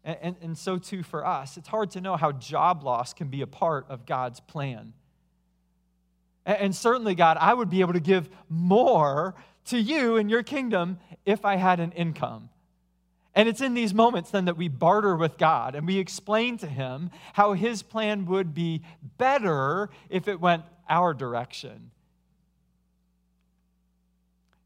And, 0.03 0.18
and, 0.22 0.36
and, 0.42 0.58
so 0.58 0.77
too 0.77 1.03
for 1.03 1.25
us. 1.25 1.56
It's 1.56 1.70
hard 1.70 1.92
to 1.92 2.01
know 2.01 2.18
how 2.18 2.34
job 2.34 2.84
loss 2.84 3.13
can 3.13 3.30
be 3.30 3.42
a 3.42 3.48
part 3.48 3.86
of 3.88 4.06
God's 4.06 4.42
plan. 4.42 4.94
And, 6.45 6.75
certainly, 6.75 7.15
God, 7.15 7.38
I 7.39 7.53
would 7.53 7.69
be 7.69 7.81
able 7.81 7.93
to 7.93 8.01
give 8.01 8.29
more 8.50 9.35
to 9.65 9.77
you 9.77 10.17
and 10.17 10.29
your 10.29 10.43
kingdom 10.43 11.00
if 11.25 11.45
I 11.45 11.55
had 11.55 11.79
an 11.79 11.91
income. 11.93 12.50
And 13.35 13.50
it's 13.50 13.62
in 13.62 13.73
these 13.73 13.93
moments 13.93 14.29
then 14.29 14.45
that 14.45 14.57
we 14.57 14.67
barter 14.67 15.15
with 15.15 15.38
God 15.38 15.75
and 15.75 15.88
we 15.88 15.97
explain 15.97 16.57
to 16.57 16.67
Him 16.67 17.09
how 17.33 17.53
His 17.53 17.81
plan 17.81 18.25
would 18.25 18.53
be 18.53 18.81
better 19.17 19.89
if 20.09 20.27
it 20.27 20.39
went 20.39 20.63
our 20.89 21.13
direction. 21.13 21.91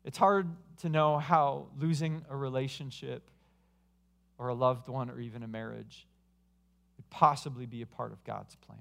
It's 0.04 0.18
hard 0.18 0.48
to 0.82 0.90
know 0.90 1.18
how 1.18 1.68
losing 1.80 2.24
a 2.30 2.36
relationship 2.36 3.30
or 4.38 4.50
a 4.50 4.54
loved 4.54 4.88
one 4.88 5.10
or 5.10 5.20
even 5.20 5.44
a 5.44 5.48
marriage 5.48 6.08
could 6.96 7.10
possibly 7.10 7.66
be 7.66 7.82
a 7.82 7.86
part 7.86 8.12
of 8.12 8.24
God's 8.24 8.56
plan. 8.56 8.80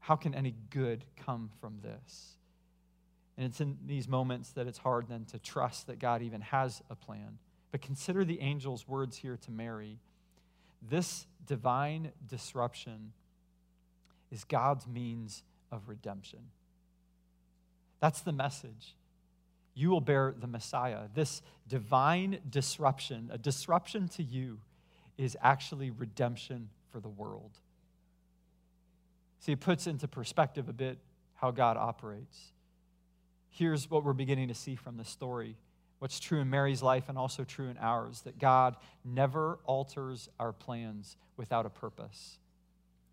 How 0.00 0.16
can 0.16 0.34
any 0.34 0.54
good 0.70 1.04
come 1.16 1.50
from 1.60 1.78
this? 1.82 2.36
And 3.36 3.46
it's 3.46 3.60
in 3.60 3.78
these 3.86 4.08
moments 4.08 4.50
that 4.50 4.66
it's 4.66 4.78
hard 4.78 5.08
then 5.08 5.24
to 5.26 5.38
trust 5.38 5.86
that 5.86 5.98
God 5.98 6.22
even 6.22 6.40
has 6.40 6.82
a 6.90 6.96
plan. 6.96 7.38
But 7.70 7.82
consider 7.82 8.24
the 8.24 8.40
angel's 8.40 8.88
words 8.88 9.16
here 9.16 9.36
to 9.36 9.50
Mary. 9.50 9.98
This 10.82 11.26
divine 11.46 12.12
disruption 12.26 13.12
is 14.30 14.44
God's 14.44 14.86
means 14.86 15.42
of 15.70 15.88
redemption. 15.88 16.40
That's 18.00 18.20
the 18.20 18.32
message. 18.32 18.94
You 19.74 19.90
will 19.90 20.00
bear 20.00 20.34
the 20.36 20.46
Messiah. 20.46 21.02
This 21.14 21.42
divine 21.68 22.38
disruption, 22.48 23.30
a 23.32 23.38
disruption 23.38 24.08
to 24.08 24.22
you, 24.22 24.58
is 25.16 25.36
actually 25.42 25.90
redemption 25.90 26.70
for 26.90 27.00
the 27.00 27.08
world. 27.08 27.58
See, 29.40 29.52
it 29.52 29.60
puts 29.60 29.86
into 29.86 30.08
perspective 30.08 30.68
a 30.68 30.72
bit 30.72 30.98
how 31.34 31.50
God 31.50 31.76
operates 31.76 32.52
here's 33.58 33.90
what 33.90 34.04
we're 34.04 34.12
beginning 34.12 34.48
to 34.48 34.54
see 34.54 34.76
from 34.76 34.96
the 34.96 35.04
story 35.04 35.56
what's 35.98 36.20
true 36.20 36.40
in 36.40 36.48
Mary's 36.48 36.80
life 36.80 37.08
and 37.08 37.18
also 37.18 37.42
true 37.42 37.68
in 37.68 37.76
ours 37.78 38.22
that 38.22 38.38
God 38.38 38.76
never 39.04 39.58
alters 39.64 40.28
our 40.38 40.52
plans 40.52 41.16
without 41.36 41.66
a 41.66 41.70
purpose. 41.70 42.38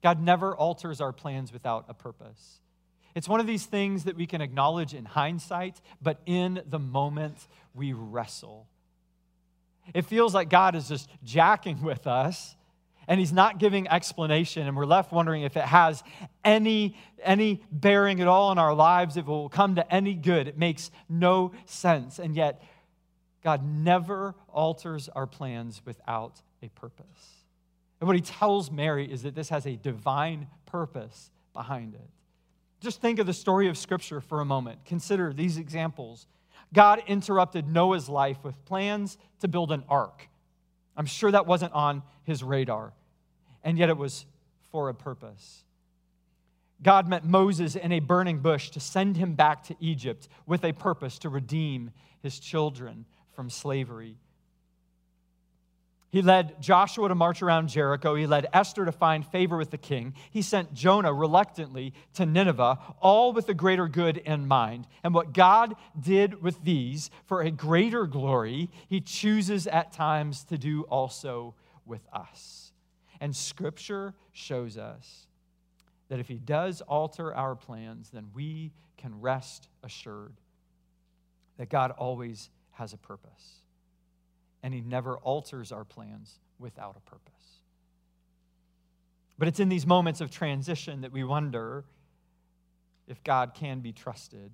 God 0.03 0.22
never 0.22 0.55
alters 0.55 1.01
our 1.01 1.12
plans 1.12 1.51
without 1.51 1.86
a 1.89 1.96
purpose. 1.96 2.60
It's 3.15 3.27
one 3.27 3.39
of 3.39 3.48
these 3.48 3.65
things 3.65 4.03
that 4.03 4.15
we 4.15 4.27
can 4.27 4.39
acknowledge 4.39 4.94
in 4.94 5.05
hindsight, 5.05 5.82
but 6.00 6.20
in 6.27 6.62
the 6.70 6.77
moment 6.77 7.48
we 7.74 7.91
wrestle. 7.94 8.67
It 9.96 10.05
feels 10.05 10.36
like 10.36 10.50
God 10.50 10.75
is 10.75 10.88
just 10.88 11.10
jacking 11.24 11.82
with 11.82 12.05
us 12.05 12.55
and 13.07 13.19
he's 13.19 13.33
not 13.33 13.59
giving 13.59 13.88
explanation. 13.88 14.67
And 14.67 14.75
we're 14.75 14.85
left 14.85 15.12
wondering 15.12 15.43
if 15.43 15.57
it 15.57 15.65
has 15.65 16.03
any 16.43 16.97
any 17.24 17.63
bearing 17.71 18.21
at 18.21 18.27
all 18.27 18.51
in 18.51 18.57
our 18.57 18.74
lives 18.74 19.17
if 19.17 19.25
it 19.25 19.29
will 19.29 19.50
come 19.50 19.75
to 19.75 19.93
any 19.93 20.13
good. 20.13 20.47
It 20.47 20.57
makes 20.57 20.91
no 21.09 21.53
sense. 21.65 22.19
And 22.19 22.35
yet 22.35 22.62
god 23.43 23.63
never 23.63 24.35
alters 24.50 25.09
our 25.09 25.27
plans 25.27 25.81
without 25.85 26.41
a 26.62 26.69
purpose. 26.69 27.05
And 28.00 28.07
what 28.07 28.15
he 28.15 28.21
tells 28.21 28.71
mary 28.71 29.12
is 29.12 29.24
that 29.24 29.35
this 29.35 29.50
has 29.50 29.65
a 29.65 29.75
divine 29.75 30.47
purpose 30.65 31.31
behind 31.53 31.95
it. 31.95 32.09
Just 32.81 33.01
think 33.01 33.19
of 33.19 33.25
the 33.25 33.33
story 33.33 33.67
of 33.67 33.77
scripture 33.77 34.21
for 34.21 34.41
a 34.41 34.45
moment. 34.45 34.85
Consider 34.85 35.33
these 35.33 35.57
examples. 35.57 36.27
God 36.74 37.01
interrupted 37.07 37.67
noah's 37.67 38.09
life 38.09 38.38
with 38.43 38.63
plans 38.65 39.17
to 39.39 39.47
build 39.47 39.71
an 39.71 39.83
ark 39.88 40.27
I'm 40.97 41.05
sure 41.05 41.31
that 41.31 41.45
wasn't 41.45 41.73
on 41.73 42.03
his 42.23 42.43
radar, 42.43 42.93
and 43.63 43.77
yet 43.77 43.89
it 43.89 43.97
was 43.97 44.25
for 44.71 44.89
a 44.89 44.93
purpose. 44.93 45.63
God 46.81 47.07
met 47.07 47.23
Moses 47.23 47.75
in 47.75 47.91
a 47.91 47.99
burning 47.99 48.39
bush 48.39 48.69
to 48.71 48.79
send 48.79 49.17
him 49.17 49.33
back 49.33 49.63
to 49.65 49.75
Egypt 49.79 50.27
with 50.45 50.63
a 50.63 50.73
purpose 50.73 51.19
to 51.19 51.29
redeem 51.29 51.91
his 52.21 52.39
children 52.39 53.05
from 53.33 53.49
slavery. 53.49 54.17
He 56.09 56.21
led 56.21 56.62
Joshua 56.62 57.09
to 57.09 57.15
march 57.15 57.41
around 57.41 57.67
Jericho. 57.67 58.15
He 58.15 58.25
led 58.25 58.47
Esther 58.53 58.85
to 58.85 58.91
find 58.91 59.25
favor 59.25 59.57
with 59.57 59.71
the 59.71 59.77
king. 59.77 60.13
He 60.31 60.41
sent 60.41 60.74
Jonah 60.74 61.13
reluctantly 61.13 61.93
to 62.13 62.25
Nineveh, 62.25 62.79
all 63.01 63.33
with 63.33 63.50
a 63.50 63.53
greater 63.53 63.88
good 63.88 64.17
in 64.17 64.47
mind. 64.47 64.88
And 65.03 65.13
what 65.13 65.33
God 65.33 65.75
did 66.00 66.41
with 66.41 66.63
these 66.63 67.09
for 67.25 67.41
a 67.41 67.51
greater 67.51 68.07
glory, 68.07 68.69
he 68.88 69.01
chooses 69.01 69.67
at 69.67 69.91
times 69.91 70.45
to 70.45 70.57
do 70.57 70.83
also 70.83 71.55
with 71.85 72.07
us. 72.13 72.71
And 73.19 73.35
scripture 73.35 74.13
shows 74.31 74.77
us 74.77 75.27
that 76.09 76.19
if 76.19 76.27
he 76.27 76.38
does 76.38 76.81
alter 76.81 77.33
our 77.33 77.55
plans, 77.55 78.09
then 78.12 78.27
we 78.33 78.71
can 78.97 79.19
rest 79.19 79.67
assured 79.83 80.35
that 81.57 81.69
God 81.69 81.91
always 81.91 82.50
has 82.71 82.93
a 82.93 82.97
purpose 82.97 83.64
and 84.65 84.74
He 84.74 84.81
never 84.81 85.17
alters 85.17 85.72
our 85.72 85.84
plans 85.84 86.39
without 86.57 86.98
a 86.98 87.00
purpose. 87.07 87.34
But 89.38 89.48
it's 89.48 89.60
in 89.60 89.69
these 89.69 89.86
moments 89.86 90.22
of 90.22 90.31
transition 90.31 91.01
that 91.01 91.12
we 91.12 91.24
wonder 91.24 91.86
if 93.07 93.24
God 93.24 93.53
can 93.53 93.81
be 93.81 93.93
trusted 93.93 94.51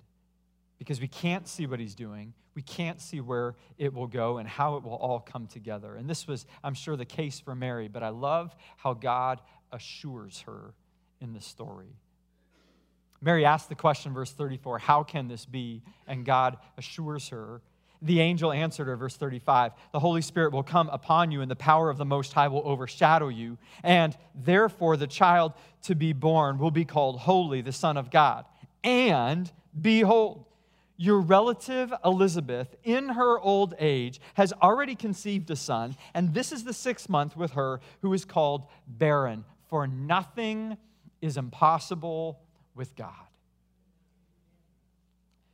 because 0.78 1.00
we 1.00 1.08
can't 1.08 1.48
see 1.48 1.64
what 1.64 1.80
He's 1.80 1.94
doing. 1.94 2.34
We 2.54 2.60
can't 2.60 3.00
see 3.00 3.22
where 3.22 3.54
it 3.78 3.94
will 3.94 4.06
go 4.06 4.36
and 4.36 4.46
how 4.46 4.76
it 4.76 4.82
will 4.82 4.96
all 4.96 5.18
come 5.18 5.46
together. 5.46 5.96
And 5.96 6.10
this 6.10 6.28
was, 6.28 6.44
I'm 6.62 6.74
sure, 6.74 6.94
the 6.94 7.06
case 7.06 7.40
for 7.40 7.54
Mary, 7.54 7.88
but 7.88 8.02
I 8.02 8.10
love 8.10 8.54
how 8.76 8.92
God 8.92 9.40
assures 9.72 10.42
her 10.42 10.74
in 11.22 11.32
the 11.32 11.40
story. 11.40 11.96
Mary 13.22 13.46
asked 13.46 13.70
the 13.70 13.74
question, 13.74 14.12
verse 14.12 14.32
34, 14.32 14.80
How 14.80 15.04
can 15.04 15.28
this 15.28 15.46
be? 15.46 15.80
And 16.06 16.26
God 16.26 16.58
assures 16.76 17.30
her 17.30 17.62
the 18.02 18.20
angel 18.20 18.52
answered 18.52 18.88
her, 18.88 18.96
verse 18.96 19.16
35 19.16 19.72
The 19.92 20.00
Holy 20.00 20.22
Spirit 20.22 20.52
will 20.52 20.62
come 20.62 20.88
upon 20.90 21.30
you, 21.30 21.40
and 21.40 21.50
the 21.50 21.56
power 21.56 21.88
of 21.88 21.96
the 21.96 22.04
Most 22.04 22.32
High 22.32 22.48
will 22.48 22.62
overshadow 22.64 23.28
you. 23.28 23.56
And 23.82 24.16
therefore, 24.34 24.96
the 24.96 25.06
child 25.06 25.52
to 25.82 25.94
be 25.94 26.12
born 26.12 26.58
will 26.58 26.70
be 26.70 26.84
called 26.84 27.20
Holy, 27.20 27.60
the 27.60 27.72
Son 27.72 27.96
of 27.96 28.10
God. 28.10 28.44
And 28.84 29.50
behold, 29.80 30.44
your 30.96 31.20
relative 31.20 31.92
Elizabeth, 32.04 32.74
in 32.84 33.10
her 33.10 33.40
old 33.40 33.74
age, 33.78 34.20
has 34.34 34.52
already 34.62 34.94
conceived 34.94 35.50
a 35.50 35.56
son, 35.56 35.96
and 36.14 36.34
this 36.34 36.52
is 36.52 36.64
the 36.64 36.72
sixth 36.72 37.08
month 37.08 37.36
with 37.36 37.52
her 37.52 37.80
who 38.02 38.12
is 38.12 38.24
called 38.24 38.66
barren, 38.86 39.44
for 39.68 39.86
nothing 39.86 40.76
is 41.20 41.36
impossible 41.36 42.40
with 42.74 42.94
God. 42.94 43.31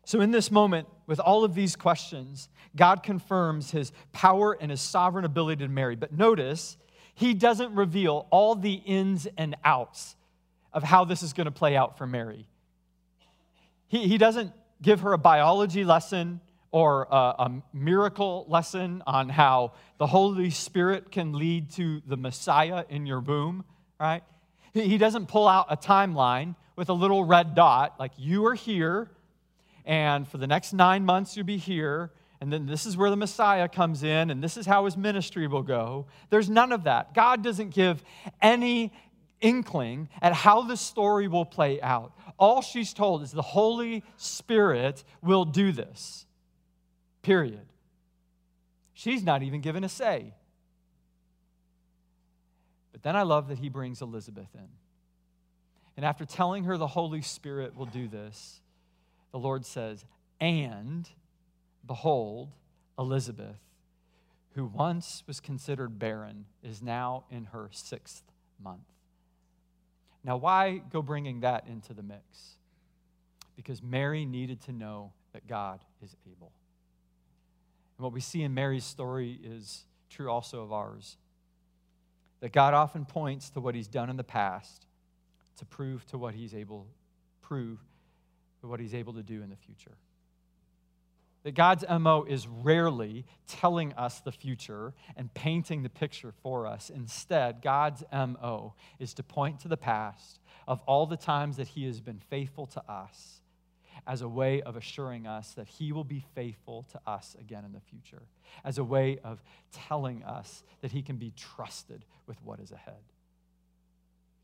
So, 0.09 0.23
in 0.23 0.31
this 0.31 0.51
moment, 0.51 0.89
with 1.07 1.21
all 1.21 1.45
of 1.45 1.55
these 1.55 1.77
questions, 1.77 2.49
God 2.75 3.03
confirms 3.03 3.73
his 3.73 3.93
power 4.11 4.57
and 4.59 4.71
his 4.71 4.81
sovereign 4.81 5.27
ability 5.27 5.63
to 5.67 5.69
Mary. 5.69 5.97
But 5.97 6.15
notice, 6.15 6.79
he 7.15 7.35
doesn't 7.35 7.75
reveal 7.75 8.27
all 8.31 8.55
the 8.55 8.73
ins 8.73 9.29
and 9.37 9.55
outs 9.67 10.17
of 10.73 10.83
how 10.83 11.05
this 11.05 11.23
is 11.23 11.35
going 11.35 11.45
to 11.45 11.51
play 11.51 11.77
out 11.77 11.99
for 11.99 12.07
Mary. 12.07 12.49
He, 13.89 14.09
he 14.09 14.17
doesn't 14.17 14.53
give 14.81 15.01
her 15.01 15.13
a 15.13 15.19
biology 15.19 15.85
lesson 15.85 16.41
or 16.71 17.07
a, 17.11 17.15
a, 17.15 17.63
miracle 17.75 18.47
lesson 18.49 19.03
on 19.07 19.29
how 19.29 19.73
the 19.99 20.07
Holy 20.07 20.49
Spirit 20.49 21.13
can 21.13 21.35
lead 21.35 21.71
to 21.73 22.01
the 22.07 22.17
Messiah 22.17 22.87
in 22.89 23.05
your 23.05 23.21
womb, 23.21 23.63
right? 24.01 24.23
He, 24.73 24.89
he 24.89 24.97
doesn't 24.97 25.27
pull 25.27 25.47
out 25.47 25.67
a 25.69 25.77
timeline 25.77 26.57
with 26.77 26.89
a 26.89 26.95
little 26.95 27.25
red 27.25 27.55
dot, 27.55 27.97
like 28.01 28.13
you 28.17 28.47
are 28.47 28.55
here 28.55 29.11
and 29.89 30.29
for 30.29 30.37
the 30.37 30.47
next 30.47 30.75
nine 30.75 31.07
months 31.07 31.35
you'll 31.35 31.47
be 31.47 31.57
here, 31.57 32.13
and 32.43 32.53
then 32.53 32.67
this 32.67 32.85
is 32.85 32.97
where 32.97 33.09
the 33.09 33.17
Messiah 33.17 33.69
comes 33.69 34.03
in, 34.03 34.31
and 34.31 34.45
this 34.45 34.59
is 34.59 34.67
how 34.67 34.85
his 34.85 34.97
ministry 34.97 35.49
will 35.49 35.63
go. 35.63 36.07
There's 36.29 36.51
none 36.51 36.71
of 36.71 36.85
that. 36.85 37.15
God 37.15 37.43
doesn't 37.43 37.71
give 37.71 38.05
any 38.41 38.93
inkling 39.41 40.11
at 40.21 40.35
how 40.35 40.63
the 40.63 40.77
story 40.77 41.27
will 41.27 41.47
play 41.47 41.81
out. 41.81 42.13
All 42.39 42.61
she's 42.61 42.93
told 42.93 43.23
is 43.23 43.33
the 43.33 43.43
Holy 43.43 44.05
Spirit 44.19 45.03
will 45.23 45.47
do 45.47 45.73
this. 45.73 46.27
Period. 47.23 47.67
She's 48.93 49.23
not 49.23 49.43
even 49.43 49.63
given 49.63 49.85
a 49.85 49.89
say. 49.89 50.35
But 52.93 53.03
then 53.03 53.17
I 53.17 53.23
love 53.23 53.49
that 53.49 53.59
he 53.59 53.71
brings 53.71 54.03
Elizabeth 54.03 54.49
in. 54.55 54.69
And 55.97 56.05
after 56.05 56.27
telling 56.27 56.65
her 56.65 56.77
the 56.77 56.87
Holy 56.87 57.23
Spirit 57.23 57.75
will 57.75 57.87
do 57.87 58.07
this, 58.07 58.61
the 59.33 59.39
Lord 59.39 59.65
says, 59.65 60.05
And 60.41 61.09
behold, 61.87 62.51
Elizabeth, 62.99 63.61
who 64.55 64.67
once 64.67 65.23
was 65.27 65.41
considered 65.41 65.99
barren, 65.99 66.47
is 66.63 66.83
now 66.83 67.25
in 67.31 67.47
her 67.47 67.69
sixth 67.73 68.23
month. 68.63 68.81
Now, 70.25 70.37
why 70.37 70.83
go 70.91 71.01
bringing 71.01 71.41
that 71.41 71.67
into 71.69 71.95
the 71.95 72.03
mix? 72.03 72.57
Because 73.57 73.83
Mary 73.83 74.25
needed 74.25 74.61
to 74.63 74.73
know 74.73 75.13
that 75.33 75.47
God 75.47 75.81
is 76.03 76.17
able. 76.27 76.53
And 77.97 78.05
what 78.05 78.13
we 78.13 78.21
see 78.21 78.43
in 78.43 78.55
Mary's 78.55 78.85
story 78.85 79.39
is 79.43 79.85
true 80.11 80.31
also 80.31 80.63
of 80.63 80.73
ours 80.73 81.17
that 82.41 82.53
God 82.53 82.75
often 82.75 83.05
points 83.05 83.51
to 83.51 83.61
what 83.61 83.75
he's 83.75 83.89
done 83.89 84.11
in 84.11 84.17
the 84.17 84.25
past 84.25 84.87
to 85.57 85.65
prove 85.65 86.07
to 86.07 86.19
what 86.19 86.35
he's 86.35 86.55
able 86.55 86.87
prove 87.49 87.79
what 88.69 88.81
he's 88.81 88.95
able 88.95 89.15
to 89.15 89.23
do 89.23 89.43
in 89.43 89.51
the 89.51 89.57
future. 89.57 89.97
That 91.45 91.55
God's 91.55 91.85
MO 91.89 92.25
is 92.25 92.47
rarely 92.47 93.25
telling 93.47 93.93
us 93.95 94.21
the 94.21 94.33
future 94.33 94.93
and 95.17 95.33
painting 95.35 95.83
the 95.83 95.89
picture 95.89 96.33
for 96.43 96.67
us. 96.67 96.91
Instead, 96.91 97.63
God's 97.63 98.03
MO 98.13 98.75
is 98.99 99.15
to 99.15 99.23
point 99.23 99.61
to 99.61 99.69
the 99.69 99.77
past 99.77 100.41
of 100.67 100.81
all 100.87 101.07
the 101.07 101.17
times 101.17 101.57
that 101.57 101.69
he 101.69 101.87
has 101.87 102.01
been 102.01 102.21
faithful 102.29 102.67
to 102.67 102.83
us 102.91 103.41
as 104.07 104.23
a 104.23 104.29
way 104.29 104.63
of 104.63 104.77
assuring 104.77 105.27
us 105.27 105.53
that 105.53 105.69
he 105.69 105.93
will 105.93 106.05
be 106.05 106.25
faithful 106.35 106.85
to 106.93 107.01
us 107.07 107.37
again 107.41 107.65
in 107.65 107.73
the 107.73 107.81
future, 107.81 108.23
as 108.65 108.79
a 108.79 108.85
way 108.85 109.19
of 109.25 109.43
telling 109.73 110.23
us 110.25 110.63
that 110.81 110.93
he 110.93 111.03
can 111.03 111.17
be 111.17 111.33
trusted 111.37 112.05
with 112.27 112.37
what 112.45 112.61
is 112.61 112.73
ahead. 112.73 113.03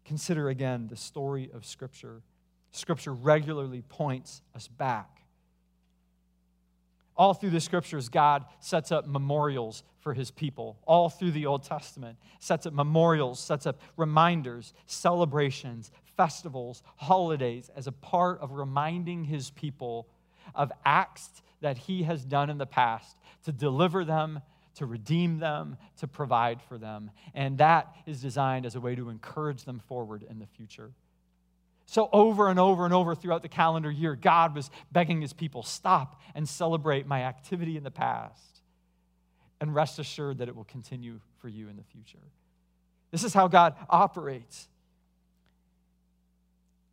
Consider 0.04 0.48
again 0.48 0.88
the 0.88 0.96
story 0.96 1.50
of 1.52 1.64
Scripture 1.64 2.22
Scripture 2.74 3.12
regularly 3.12 3.82
points 3.82 4.42
us 4.54 4.66
back. 4.66 5.22
All 7.16 7.32
through 7.32 7.50
the 7.50 7.60
scriptures, 7.60 8.08
God 8.08 8.44
sets 8.58 8.90
up 8.90 9.06
memorials 9.06 9.84
for 10.00 10.12
his 10.12 10.32
people. 10.32 10.76
All 10.84 11.08
through 11.08 11.30
the 11.30 11.46
Old 11.46 11.62
Testament, 11.62 12.18
sets 12.40 12.66
up 12.66 12.72
memorials, 12.72 13.38
sets 13.38 13.66
up 13.66 13.80
reminders, 13.96 14.74
celebrations, 14.86 15.92
festivals, 16.16 16.82
holidays 16.96 17.70
as 17.76 17.86
a 17.86 17.92
part 17.92 18.40
of 18.40 18.50
reminding 18.50 19.22
his 19.22 19.50
people 19.50 20.08
of 20.52 20.72
acts 20.84 21.42
that 21.60 21.78
he 21.78 22.02
has 22.02 22.24
done 22.24 22.50
in 22.50 22.58
the 22.58 22.66
past 22.66 23.16
to 23.44 23.52
deliver 23.52 24.04
them, 24.04 24.40
to 24.74 24.84
redeem 24.84 25.38
them, 25.38 25.76
to 25.98 26.08
provide 26.08 26.60
for 26.60 26.76
them. 26.76 27.12
And 27.34 27.58
that 27.58 27.94
is 28.04 28.20
designed 28.20 28.66
as 28.66 28.74
a 28.74 28.80
way 28.80 28.96
to 28.96 29.10
encourage 29.10 29.62
them 29.62 29.78
forward 29.78 30.24
in 30.28 30.40
the 30.40 30.46
future. 30.46 30.90
So, 31.86 32.08
over 32.12 32.48
and 32.48 32.58
over 32.58 32.84
and 32.84 32.94
over 32.94 33.14
throughout 33.14 33.42
the 33.42 33.48
calendar 33.48 33.90
year, 33.90 34.16
God 34.16 34.54
was 34.54 34.70
begging 34.90 35.20
his 35.20 35.32
people 35.32 35.62
stop 35.62 36.20
and 36.34 36.48
celebrate 36.48 37.06
my 37.06 37.22
activity 37.22 37.76
in 37.76 37.84
the 37.84 37.90
past. 37.90 38.60
And 39.60 39.74
rest 39.74 39.98
assured 39.98 40.38
that 40.38 40.48
it 40.48 40.56
will 40.56 40.64
continue 40.64 41.20
for 41.40 41.48
you 41.48 41.68
in 41.68 41.76
the 41.76 41.82
future. 41.82 42.18
This 43.10 43.22
is 43.22 43.32
how 43.32 43.48
God 43.48 43.74
operates. 43.88 44.68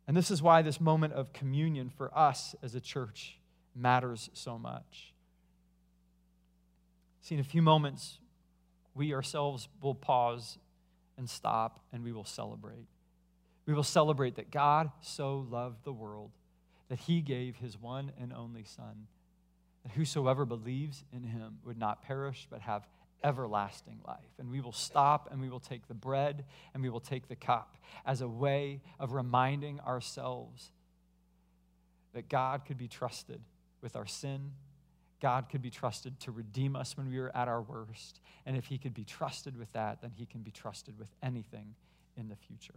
And 0.06 0.16
this 0.16 0.30
is 0.30 0.42
why 0.42 0.62
this 0.62 0.80
moment 0.80 1.14
of 1.14 1.32
communion 1.32 1.90
for 1.90 2.16
us 2.16 2.54
as 2.62 2.74
a 2.74 2.80
church 2.80 3.38
matters 3.74 4.30
so 4.34 4.58
much. 4.58 5.14
See, 7.22 7.34
in 7.34 7.40
a 7.40 7.44
few 7.44 7.62
moments, 7.62 8.18
we 8.94 9.14
ourselves 9.14 9.68
will 9.80 9.94
pause 9.94 10.58
and 11.16 11.28
stop 11.28 11.80
and 11.92 12.04
we 12.04 12.12
will 12.12 12.24
celebrate. 12.24 12.86
We 13.66 13.74
will 13.74 13.82
celebrate 13.82 14.36
that 14.36 14.50
God 14.50 14.90
so 15.00 15.46
loved 15.50 15.84
the 15.84 15.92
world 15.92 16.30
that 16.88 16.98
he 17.00 17.20
gave 17.20 17.56
his 17.56 17.80
one 17.80 18.12
and 18.20 18.32
only 18.32 18.64
Son, 18.64 19.06
that 19.82 19.92
whosoever 19.92 20.44
believes 20.44 21.04
in 21.12 21.22
him 21.22 21.58
would 21.64 21.78
not 21.78 22.02
perish 22.02 22.46
but 22.50 22.60
have 22.60 22.86
everlasting 23.24 24.00
life. 24.06 24.18
And 24.38 24.50
we 24.50 24.60
will 24.60 24.72
stop 24.72 25.28
and 25.30 25.40
we 25.40 25.48
will 25.48 25.60
take 25.60 25.86
the 25.86 25.94
bread 25.94 26.44
and 26.74 26.82
we 26.82 26.90
will 26.90 27.00
take 27.00 27.28
the 27.28 27.36
cup 27.36 27.76
as 28.04 28.20
a 28.20 28.28
way 28.28 28.80
of 28.98 29.12
reminding 29.12 29.80
ourselves 29.80 30.72
that 32.14 32.28
God 32.28 32.64
could 32.66 32.78
be 32.78 32.88
trusted 32.88 33.40
with 33.80 33.96
our 33.96 34.06
sin. 34.06 34.52
God 35.20 35.48
could 35.48 35.62
be 35.62 35.70
trusted 35.70 36.18
to 36.20 36.32
redeem 36.32 36.74
us 36.74 36.96
when 36.96 37.08
we 37.08 37.18
were 37.18 37.34
at 37.34 37.48
our 37.48 37.62
worst. 37.62 38.20
And 38.44 38.56
if 38.56 38.66
he 38.66 38.76
could 38.76 38.92
be 38.92 39.04
trusted 39.04 39.56
with 39.56 39.72
that, 39.72 40.02
then 40.02 40.10
he 40.10 40.26
can 40.26 40.42
be 40.42 40.50
trusted 40.50 40.98
with 40.98 41.08
anything 41.22 41.74
in 42.16 42.28
the 42.28 42.36
future. 42.36 42.74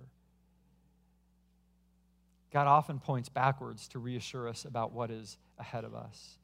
God 2.56 2.68
often 2.68 3.02
points 3.02 3.28
backwards 3.28 3.90
to 3.90 4.00
reassure 4.00 4.48
us 4.48 4.64
about 4.64 4.94
what 4.94 5.12
is 5.12 5.38
ahead 5.60 5.84
of 5.84 5.94
us. 5.94 6.38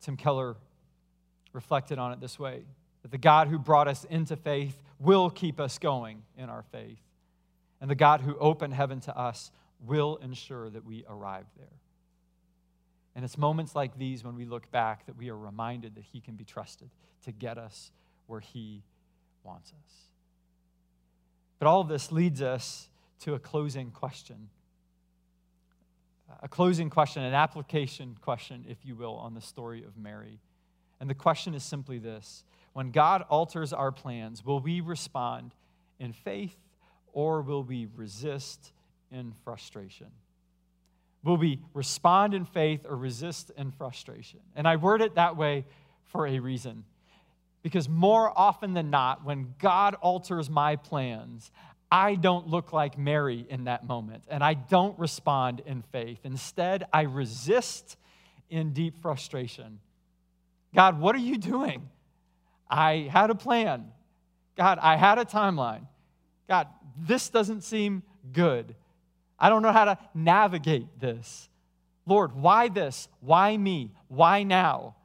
Tim 0.00 0.16
Keller 0.16 0.56
reflected 1.52 2.00
on 2.00 2.10
it 2.10 2.20
this 2.20 2.40
way 2.40 2.64
that 3.02 3.12
the 3.12 3.18
God 3.18 3.46
who 3.46 3.56
brought 3.56 3.86
us 3.86 4.02
into 4.10 4.34
faith 4.34 4.82
will 4.98 5.30
keep 5.30 5.60
us 5.60 5.78
going 5.78 6.24
in 6.36 6.50
our 6.50 6.64
faith. 6.72 6.98
And 7.80 7.88
the 7.88 7.94
God 7.94 8.20
who 8.20 8.36
opened 8.36 8.74
heaven 8.74 8.98
to 9.02 9.16
us 9.16 9.52
will 9.86 10.16
ensure 10.16 10.68
that 10.70 10.84
we 10.84 11.04
arrive 11.08 11.46
there. 11.56 11.78
And 13.14 13.24
it's 13.24 13.38
moments 13.38 13.76
like 13.76 13.96
these 13.96 14.24
when 14.24 14.34
we 14.34 14.44
look 14.44 14.68
back 14.72 15.06
that 15.06 15.16
we 15.16 15.30
are 15.30 15.38
reminded 15.38 15.94
that 15.94 16.04
He 16.12 16.20
can 16.20 16.34
be 16.34 16.42
trusted 16.42 16.90
to 17.26 17.30
get 17.30 17.58
us 17.58 17.92
where 18.26 18.40
He 18.40 18.82
wants 19.44 19.70
us. 19.70 19.94
But 21.60 21.68
all 21.68 21.80
of 21.80 21.86
this 21.86 22.10
leads 22.10 22.42
us 22.42 22.88
to 23.22 23.34
a 23.34 23.38
closing 23.38 23.90
question. 23.90 24.48
A 26.42 26.48
closing 26.48 26.90
question, 26.90 27.22
an 27.22 27.34
application 27.34 28.16
question, 28.20 28.64
if 28.68 28.78
you 28.84 28.96
will, 28.96 29.14
on 29.14 29.34
the 29.34 29.40
story 29.40 29.84
of 29.84 29.96
Mary. 29.96 30.40
And 31.00 31.08
the 31.08 31.14
question 31.14 31.54
is 31.54 31.62
simply 31.62 31.98
this 31.98 32.44
When 32.72 32.90
God 32.90 33.24
alters 33.28 33.72
our 33.72 33.92
plans, 33.92 34.44
will 34.44 34.60
we 34.60 34.80
respond 34.80 35.54
in 35.98 36.12
faith 36.12 36.56
or 37.12 37.42
will 37.42 37.62
we 37.62 37.86
resist 37.94 38.72
in 39.10 39.34
frustration? 39.44 40.08
Will 41.22 41.36
we 41.36 41.60
respond 41.74 42.34
in 42.34 42.44
faith 42.44 42.84
or 42.88 42.96
resist 42.96 43.52
in 43.56 43.70
frustration? 43.70 44.40
And 44.56 44.66
I 44.66 44.76
word 44.76 45.00
it 45.02 45.14
that 45.14 45.36
way 45.36 45.64
for 46.06 46.26
a 46.26 46.40
reason. 46.40 46.84
Because 47.62 47.88
more 47.88 48.36
often 48.36 48.74
than 48.74 48.90
not, 48.90 49.24
when 49.24 49.54
God 49.60 49.94
alters 50.00 50.50
my 50.50 50.74
plans, 50.74 51.52
I 51.92 52.14
don't 52.14 52.48
look 52.48 52.72
like 52.72 52.96
Mary 52.96 53.44
in 53.50 53.64
that 53.64 53.86
moment, 53.86 54.24
and 54.28 54.42
I 54.42 54.54
don't 54.54 54.98
respond 54.98 55.60
in 55.66 55.82
faith. 55.82 56.20
Instead, 56.24 56.86
I 56.90 57.02
resist 57.02 57.98
in 58.48 58.72
deep 58.72 58.96
frustration. 59.02 59.78
God, 60.74 60.98
what 60.98 61.14
are 61.14 61.18
you 61.18 61.36
doing? 61.36 61.90
I 62.70 63.10
had 63.12 63.28
a 63.28 63.34
plan. 63.34 63.92
God, 64.56 64.78
I 64.80 64.96
had 64.96 65.18
a 65.18 65.26
timeline. 65.26 65.86
God, 66.48 66.66
this 66.98 67.28
doesn't 67.28 67.62
seem 67.62 68.02
good. 68.32 68.74
I 69.38 69.50
don't 69.50 69.60
know 69.60 69.72
how 69.72 69.84
to 69.84 69.98
navigate 70.14 70.98
this. 70.98 71.50
Lord, 72.06 72.34
why 72.34 72.68
this? 72.68 73.06
Why 73.20 73.54
me? 73.54 73.92
Why 74.08 74.44
now? 74.44 74.96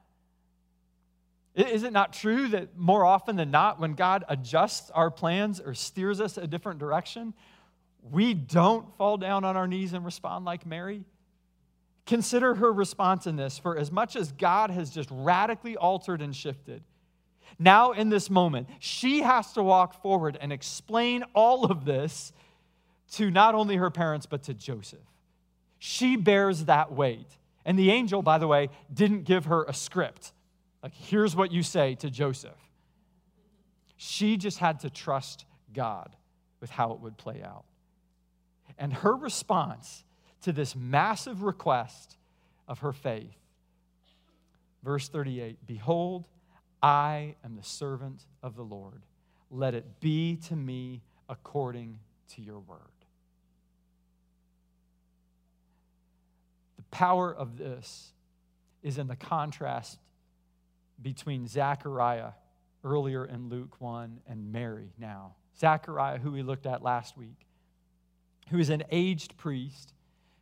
Is 1.57 1.81
it 1.81 1.91
not 1.91 2.13
true 2.13 2.49
that 2.49 2.77
more 2.77 3.03
often 3.03 3.35
than 3.35 3.49
not, 3.49 3.79
when 3.79 3.93
God 3.93 4.23
adjusts 4.29 4.91
our 4.91 5.09
plans 5.09 5.59
or 5.59 5.73
steers 5.73 6.21
us 6.21 6.37
a 6.37 6.45
different 6.45 6.79
direction, 6.79 7.33
we 8.11 8.35
don't 8.35 8.95
fall 8.95 9.17
down 9.17 9.43
on 9.43 9.57
our 9.57 9.67
knees 9.67 9.93
and 9.93 10.05
respond 10.05 10.45
like 10.45 10.67
Mary? 10.67 11.03
Consider 12.05 12.53
her 12.53 12.71
response 12.71 13.25
in 13.25 13.37
this, 13.37 13.57
for 13.57 13.75
as 13.75 13.91
much 13.91 14.15
as 14.15 14.31
God 14.31 14.69
has 14.69 14.91
just 14.91 15.09
radically 15.11 15.75
altered 15.75 16.21
and 16.21 16.35
shifted, 16.35 16.83
now 17.57 17.91
in 17.91 18.09
this 18.09 18.29
moment, 18.29 18.67
she 18.77 19.21
has 19.21 19.51
to 19.53 19.63
walk 19.63 19.99
forward 20.01 20.37
and 20.39 20.53
explain 20.53 21.23
all 21.33 21.65
of 21.65 21.85
this 21.85 22.33
to 23.13 23.31
not 23.31 23.55
only 23.55 23.77
her 23.77 23.89
parents, 23.89 24.27
but 24.27 24.43
to 24.43 24.53
Joseph. 24.53 24.99
She 25.79 26.17
bears 26.17 26.65
that 26.65 26.91
weight. 26.91 27.27
And 27.65 27.79
the 27.79 27.89
angel, 27.89 28.21
by 28.21 28.37
the 28.37 28.47
way, 28.47 28.69
didn't 28.93 29.23
give 29.23 29.45
her 29.45 29.63
a 29.63 29.73
script. 29.73 30.33
Like, 30.87 30.95
here's 30.95 31.35
what 31.35 31.51
you 31.51 31.63
say 31.63 31.95
to 31.95 32.09
Joseph. 32.09 32.55
She 33.97 34.37
just 34.37 34.57
had 34.57 34.79
to 34.79 34.89
trust 34.89 35.43
God 35.73 36.15
with 36.61 36.69
how 36.69 36.93
it 36.93 37.01
would 37.01 37.17
play 37.17 37.43
out. 37.43 37.65
And 38.77 38.93
her 38.93 39.13
response 39.13 40.05
to 40.43 40.53
this 40.53 40.77
massive 40.77 41.43
request 41.43 42.15
of 42.69 42.79
her 42.79 42.93
faith, 42.93 43.35
verse 44.81 45.09
38 45.09 45.57
Behold, 45.67 46.29
I 46.81 47.35
am 47.43 47.57
the 47.57 47.63
servant 47.63 48.23
of 48.41 48.55
the 48.55 48.63
Lord. 48.63 49.01
Let 49.51 49.73
it 49.73 49.99
be 49.99 50.37
to 50.47 50.55
me 50.55 51.01
according 51.27 51.99
to 52.35 52.41
your 52.41 52.59
word. 52.59 52.79
The 56.77 56.83
power 56.91 57.35
of 57.35 57.57
this 57.57 58.13
is 58.83 58.97
in 58.97 59.07
the 59.07 59.17
contrast 59.17 59.99
between 61.01 61.47
Zechariah 61.47 62.31
earlier 62.83 63.25
in 63.25 63.49
Luke 63.49 63.79
1 63.79 64.21
and 64.27 64.51
Mary 64.51 64.91
now. 64.97 65.35
Zechariah, 65.59 66.19
who 66.19 66.31
we 66.31 66.43
looked 66.43 66.65
at 66.65 66.83
last 66.83 67.17
week, 67.17 67.45
who 68.49 68.59
is 68.59 68.69
an 68.69 68.83
aged 68.91 69.37
priest, 69.37 69.93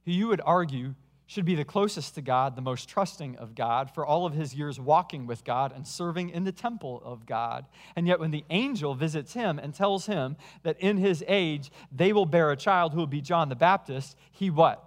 who 0.05 0.11
you 0.11 0.27
would 0.27 0.41
argue 0.45 0.93
should 1.27 1.45
be 1.45 1.55
the 1.55 1.65
closest 1.65 2.13
to 2.15 2.21
God, 2.21 2.55
the 2.55 2.61
most 2.61 2.87
trusting 2.87 3.35
of 3.37 3.55
God, 3.55 3.89
for 3.89 4.05
all 4.05 4.27
of 4.27 4.33
his 4.33 4.53
years 4.53 4.79
walking 4.79 5.25
with 5.25 5.43
God 5.43 5.73
and 5.75 5.87
serving 5.87 6.29
in 6.29 6.43
the 6.43 6.51
temple 6.51 7.01
of 7.03 7.25
God. 7.25 7.65
And 7.95 8.07
yet, 8.07 8.19
when 8.19 8.29
the 8.29 8.45
angel 8.51 8.93
visits 8.93 9.33
him 9.33 9.57
and 9.57 9.73
tells 9.73 10.05
him 10.05 10.37
that 10.61 10.79
in 10.79 10.97
his 10.97 11.23
age 11.27 11.71
they 11.91 12.13
will 12.13 12.27
bear 12.27 12.51
a 12.51 12.57
child 12.57 12.93
who 12.93 12.99
will 12.99 13.07
be 13.07 13.21
John 13.21 13.49
the 13.49 13.55
Baptist, 13.55 14.15
he 14.31 14.51
what? 14.51 14.83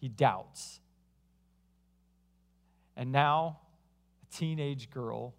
He 0.00 0.08
doubts. 0.08 0.80
And 2.96 3.12
now 3.12 3.58
teenage 4.34 4.90
girl 4.90 5.34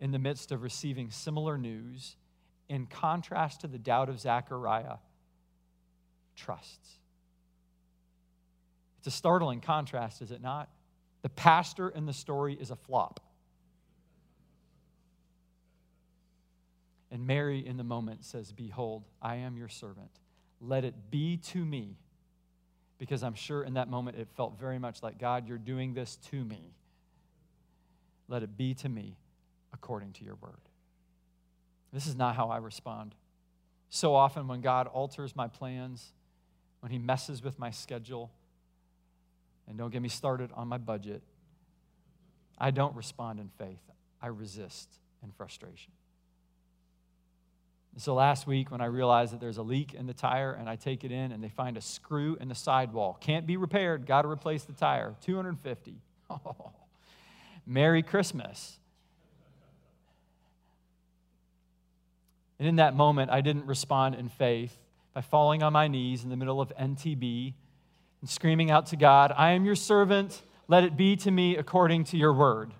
in 0.00 0.10
the 0.10 0.18
midst 0.18 0.52
of 0.52 0.62
receiving 0.62 1.10
similar 1.10 1.58
news, 1.58 2.16
in 2.68 2.86
contrast 2.86 3.62
to 3.62 3.66
the 3.66 3.78
doubt 3.78 4.08
of 4.08 4.20
Zechariah, 4.20 4.96
trusts. 6.36 6.98
It's 8.98 9.08
a 9.08 9.10
startling 9.10 9.60
contrast, 9.60 10.22
is 10.22 10.30
it 10.30 10.42
not? 10.42 10.68
The 11.22 11.28
pastor 11.28 11.88
in 11.88 12.06
the 12.06 12.12
story 12.12 12.56
is 12.60 12.70
a 12.70 12.76
flop. 12.76 13.20
And 17.10 17.26
Mary, 17.26 17.66
in 17.66 17.76
the 17.76 17.84
moment, 17.84 18.24
says, 18.24 18.52
Behold, 18.52 19.04
I 19.22 19.36
am 19.36 19.56
your 19.56 19.68
servant. 19.68 20.10
Let 20.60 20.84
it 20.84 21.10
be 21.10 21.38
to 21.38 21.64
me. 21.64 21.96
Because 22.98 23.22
I'm 23.22 23.34
sure 23.34 23.62
in 23.62 23.74
that 23.74 23.88
moment 23.88 24.18
it 24.18 24.28
felt 24.36 24.58
very 24.58 24.78
much 24.78 25.02
like, 25.02 25.18
God, 25.18 25.48
you're 25.48 25.56
doing 25.56 25.94
this 25.94 26.16
to 26.30 26.44
me. 26.44 26.74
Let 28.28 28.42
it 28.42 28.56
be 28.56 28.74
to 28.74 28.88
me 28.88 29.16
according 29.72 30.12
to 30.14 30.24
your 30.24 30.36
word. 30.36 30.60
This 31.92 32.06
is 32.06 32.14
not 32.14 32.36
how 32.36 32.50
I 32.50 32.58
respond. 32.58 33.14
So 33.90 34.14
often, 34.14 34.48
when 34.48 34.60
God 34.60 34.86
alters 34.86 35.34
my 35.34 35.48
plans, 35.48 36.12
when 36.80 36.92
He 36.92 36.98
messes 36.98 37.42
with 37.42 37.58
my 37.58 37.70
schedule, 37.70 38.30
and 39.66 39.78
don't 39.78 39.90
get 39.90 40.02
me 40.02 40.08
started 40.08 40.50
on 40.54 40.68
my 40.68 40.78
budget, 40.78 41.22
I 42.58 42.70
don't 42.70 42.94
respond 42.94 43.40
in 43.40 43.50
faith. 43.58 43.80
I 44.20 44.26
resist 44.26 44.88
in 45.22 45.30
frustration. 45.30 45.92
And 47.92 48.02
so 48.02 48.14
last 48.14 48.46
week, 48.46 48.70
when 48.70 48.80
I 48.80 48.86
realized 48.86 49.32
that 49.32 49.40
there's 49.40 49.56
a 49.56 49.62
leak 49.62 49.94
in 49.94 50.06
the 50.06 50.14
tire 50.14 50.52
and 50.52 50.68
I 50.68 50.76
take 50.76 51.04
it 51.04 51.10
in 51.10 51.32
and 51.32 51.42
they 51.42 51.48
find 51.48 51.76
a 51.76 51.80
screw 51.80 52.36
in 52.40 52.48
the 52.48 52.54
sidewall, 52.54 53.16
can't 53.20 53.46
be 53.46 53.56
repaired, 53.56 54.06
got 54.06 54.22
to 54.22 54.28
replace 54.28 54.64
the 54.64 54.72
tire, 54.72 55.16
250. 55.22 55.96
Oh, 56.30 56.72
Merry 57.68 58.02
Christmas. 58.02 58.78
And 62.58 62.66
in 62.66 62.76
that 62.76 62.96
moment, 62.96 63.30
I 63.30 63.42
didn't 63.42 63.66
respond 63.66 64.14
in 64.14 64.28
faith 64.28 64.76
by 65.12 65.20
falling 65.20 65.62
on 65.62 65.72
my 65.72 65.86
knees 65.86 66.24
in 66.24 66.30
the 66.30 66.36
middle 66.36 66.60
of 66.60 66.72
NTB 66.76 67.52
and 68.20 68.28
screaming 68.28 68.70
out 68.70 68.86
to 68.86 68.96
God, 68.96 69.32
I 69.36 69.52
am 69.52 69.64
your 69.64 69.76
servant. 69.76 70.42
Let 70.66 70.82
it 70.82 70.96
be 70.96 71.14
to 71.16 71.30
me 71.30 71.56
according 71.56 72.04
to 72.04 72.16
your 72.16 72.32
word. 72.32 72.72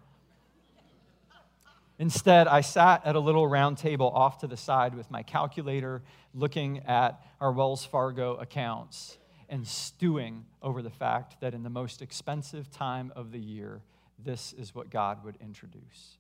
Instead, 1.99 2.47
I 2.49 2.61
sat 2.61 3.05
at 3.05 3.15
a 3.15 3.21
little 3.21 3.47
round 3.47 3.77
table 3.77 4.09
off 4.09 4.39
to 4.39 4.47
the 4.47 4.57
side 4.57 4.95
with 4.95 5.11
my 5.11 5.23
calculator, 5.23 6.03
looking 6.33 6.79
at 6.87 7.21
our 7.41 7.53
Wells 7.53 7.85
Fargo 7.85 8.37
accounts 8.37 9.19
and 9.49 9.67
stewing 9.67 10.45
over 10.63 10.81
the 10.83 10.91
fact 10.91 11.41
that 11.41 11.55
in 11.55 11.63
the 11.63 11.71
most 11.71 12.03
expensive 12.03 12.71
time 12.71 13.13
of 13.17 13.33
the 13.33 13.39
year, 13.39 13.81
this 14.19 14.53
is 14.53 14.75
what 14.75 14.91
God 14.91 15.25
would 15.25 15.37
introduce. 15.41 16.19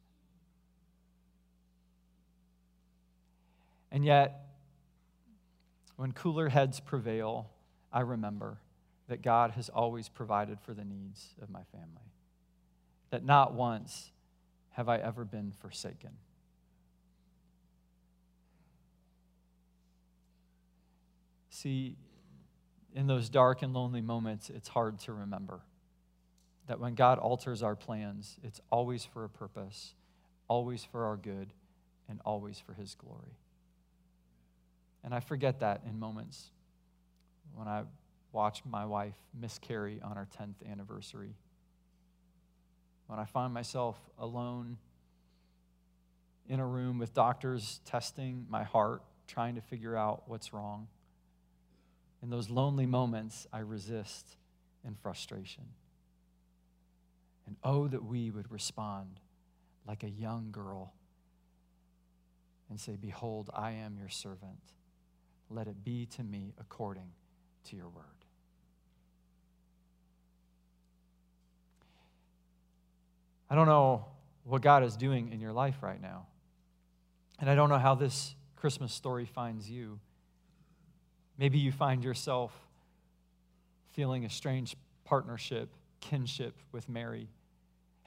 And 3.91 4.05
yet, 4.05 4.47
when 5.97 6.13
cooler 6.13 6.49
heads 6.49 6.81
prevail, 6.81 7.51
I 7.93 8.01
remember 8.01 8.59
that 9.09 9.23
God 9.23 9.53
has 9.53 9.69
always 9.69 10.09
provided 10.09 10.61
for 10.61 10.75
the 10.75 10.85
needs 10.85 11.35
of 11.43 11.51
my 11.51 11.63
family. 11.73 12.13
That 13.11 13.25
not 13.25 13.55
once 13.55 14.13
have 14.71 14.89
I 14.89 14.99
ever 14.99 15.25
been 15.25 15.53
forsaken. 15.59 16.11
See, 21.49 21.97
in 22.95 23.07
those 23.07 23.29
dark 23.29 23.63
and 23.63 23.75
lonely 23.75 24.03
moments, 24.03 24.51
it's 24.51 24.69
hard 24.69 25.01
to 25.01 25.13
remember 25.13 25.61
that 26.69 26.79
when 26.79 26.95
God 26.95 27.19
alters 27.19 27.63
our 27.63 27.75
plans, 27.75 28.39
it's 28.45 28.61
always 28.71 29.05
for 29.05 29.25
a 29.25 29.29
purpose, 29.29 29.95
always 30.47 30.85
for 30.85 31.07
our 31.07 31.17
good, 31.17 31.53
and 32.09 32.21
always 32.25 32.61
for 32.61 32.75
His 32.75 32.95
glory. 32.95 33.37
And 35.03 35.15
I 35.15 35.21
forget 35.21 35.61
that 35.61 35.83
in 35.89 35.99
moments 35.99 36.51
when 37.55 37.67
I 37.67 37.83
watch 38.33 38.63
my 38.65 38.85
wife 38.85 39.17
miscarry 39.39 40.01
on 40.03 40.17
our 40.17 40.29
10th 40.39 40.71
anniversary. 40.71 41.35
When 43.07 43.19
I 43.19 43.25
find 43.25 43.53
myself 43.55 43.99
alone 44.19 44.77
in 46.49 46.61
a 46.61 46.67
room 46.67 46.99
with 46.99 47.15
doctors 47.15 47.81
testing 47.87 48.47
my 48.51 48.65
heart, 48.65 49.03
trying 49.27 49.55
to 49.55 49.61
figure 49.61 49.97
out 49.97 50.25
what's 50.27 50.53
wrong. 50.53 50.89
In 52.23 52.31
those 52.31 52.51
lonely 52.51 52.87
moments, 52.87 53.47
I 53.53 53.61
resist 53.61 54.37
in 54.87 54.95
frustration. 54.95 55.65
And 57.49 57.57
oh, 57.65 57.89
that 57.89 58.05
we 58.05 58.31
would 58.31 58.53
respond 58.53 59.21
like 59.87 60.03
a 60.05 60.11
young 60.11 60.51
girl 60.53 60.93
and 62.69 62.79
say, 62.79 62.95
Behold, 63.01 63.49
I 63.55 63.71
am 63.71 63.97
your 63.97 64.11
servant. 64.11 64.61
Let 65.49 65.67
it 65.67 65.83
be 65.83 66.05
to 66.17 66.23
me 66.23 66.53
according 66.61 67.09
to 67.71 67.77
your 67.77 67.89
word. 67.89 68.05
I 73.49 73.55
don't 73.55 73.67
know 73.67 74.05
what 74.45 74.61
God 74.61 74.85
is 74.85 74.95
doing 74.95 75.33
in 75.33 75.41
your 75.41 75.55
life 75.55 75.77
right 75.81 76.03
now. 76.03 76.27
And 77.39 77.49
I 77.49 77.55
don't 77.55 77.71
know 77.71 77.79
how 77.79 77.95
this 77.95 78.35
Christmas 78.57 78.93
story 78.93 79.25
finds 79.25 79.71
you. 79.71 80.01
Maybe 81.39 81.57
you 81.57 81.73
find 81.73 82.05
yourself 82.05 82.53
feeling 83.95 84.27
a 84.27 84.31
strange 84.31 84.77
partnership, 85.07 85.71
kinship 86.03 86.55
with 86.73 86.91
Mary, 86.91 87.31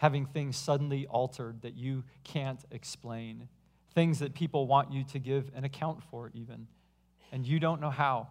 having 0.01 0.25
things 0.25 0.57
suddenly 0.57 1.05
altered 1.05 1.61
that 1.61 1.75
you 1.77 2.03
can't 2.23 2.59
explain, 2.71 3.47
things 3.93 4.17
that 4.17 4.33
people 4.33 4.65
want 4.65 4.91
you 4.91 5.03
to 5.03 5.19
give 5.19 5.51
an 5.53 5.63
account 5.63 6.01
for, 6.09 6.31
even, 6.33 6.65
and 7.31 7.45
you 7.45 7.59
don't 7.59 7.79
know 7.79 7.91
how. 7.91 8.27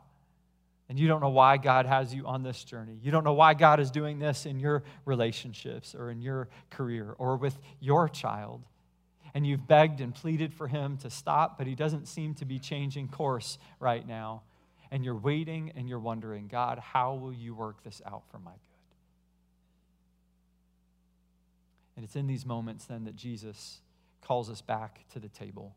And 0.88 0.98
you 0.98 1.06
don't 1.06 1.20
know 1.20 1.28
why 1.28 1.59
God 1.59 1.87
has 1.87 2.12
you 2.12 2.26
on 2.26 2.42
this 2.42 2.64
journey. 2.64 2.98
You 3.00 3.12
don't 3.12 3.22
know 3.22 3.35
why 3.35 3.54
God 3.54 3.78
is 3.78 3.92
doing 3.92 4.18
this 4.18 4.46
in 4.46 4.59
your 4.59 4.83
relationships 5.04 5.94
or 5.94 6.11
in 6.11 6.20
your 6.20 6.48
career 6.70 7.14
or 7.18 7.37
with 7.37 7.56
your 7.78 8.09
child. 8.09 8.64
And 9.33 9.46
you've 9.46 9.68
begged 9.68 10.00
and 10.00 10.12
pleaded 10.12 10.52
for 10.52 10.66
Him 10.66 10.96
to 11.02 11.09
stop, 11.09 11.56
but 11.56 11.68
He 11.68 11.76
doesn't 11.76 12.09
seem 12.09 12.35
to 12.35 12.44
be 12.44 12.59
changing 12.59 13.06
course 13.06 13.59
right 13.78 14.04
now. 14.04 14.42
And 14.90 15.04
you're 15.04 15.14
waiting 15.14 15.70
and 15.76 15.88
you're 15.88 16.00
wondering, 16.00 16.48
God, 16.48 16.80
how 16.80 17.14
will 17.14 17.33
you 17.33 17.54
work 17.54 17.85
this 17.85 18.02
out 18.04 18.24
for 18.33 18.40
my 18.40 18.50
good? 18.50 18.70
And 22.00 22.06
it's 22.06 22.16
in 22.16 22.26
these 22.26 22.46
moments 22.46 22.86
then 22.86 23.04
that 23.04 23.14
Jesus 23.14 23.82
calls 24.22 24.48
us 24.48 24.62
back 24.62 25.04
to 25.12 25.18
the 25.18 25.28
table. 25.28 25.76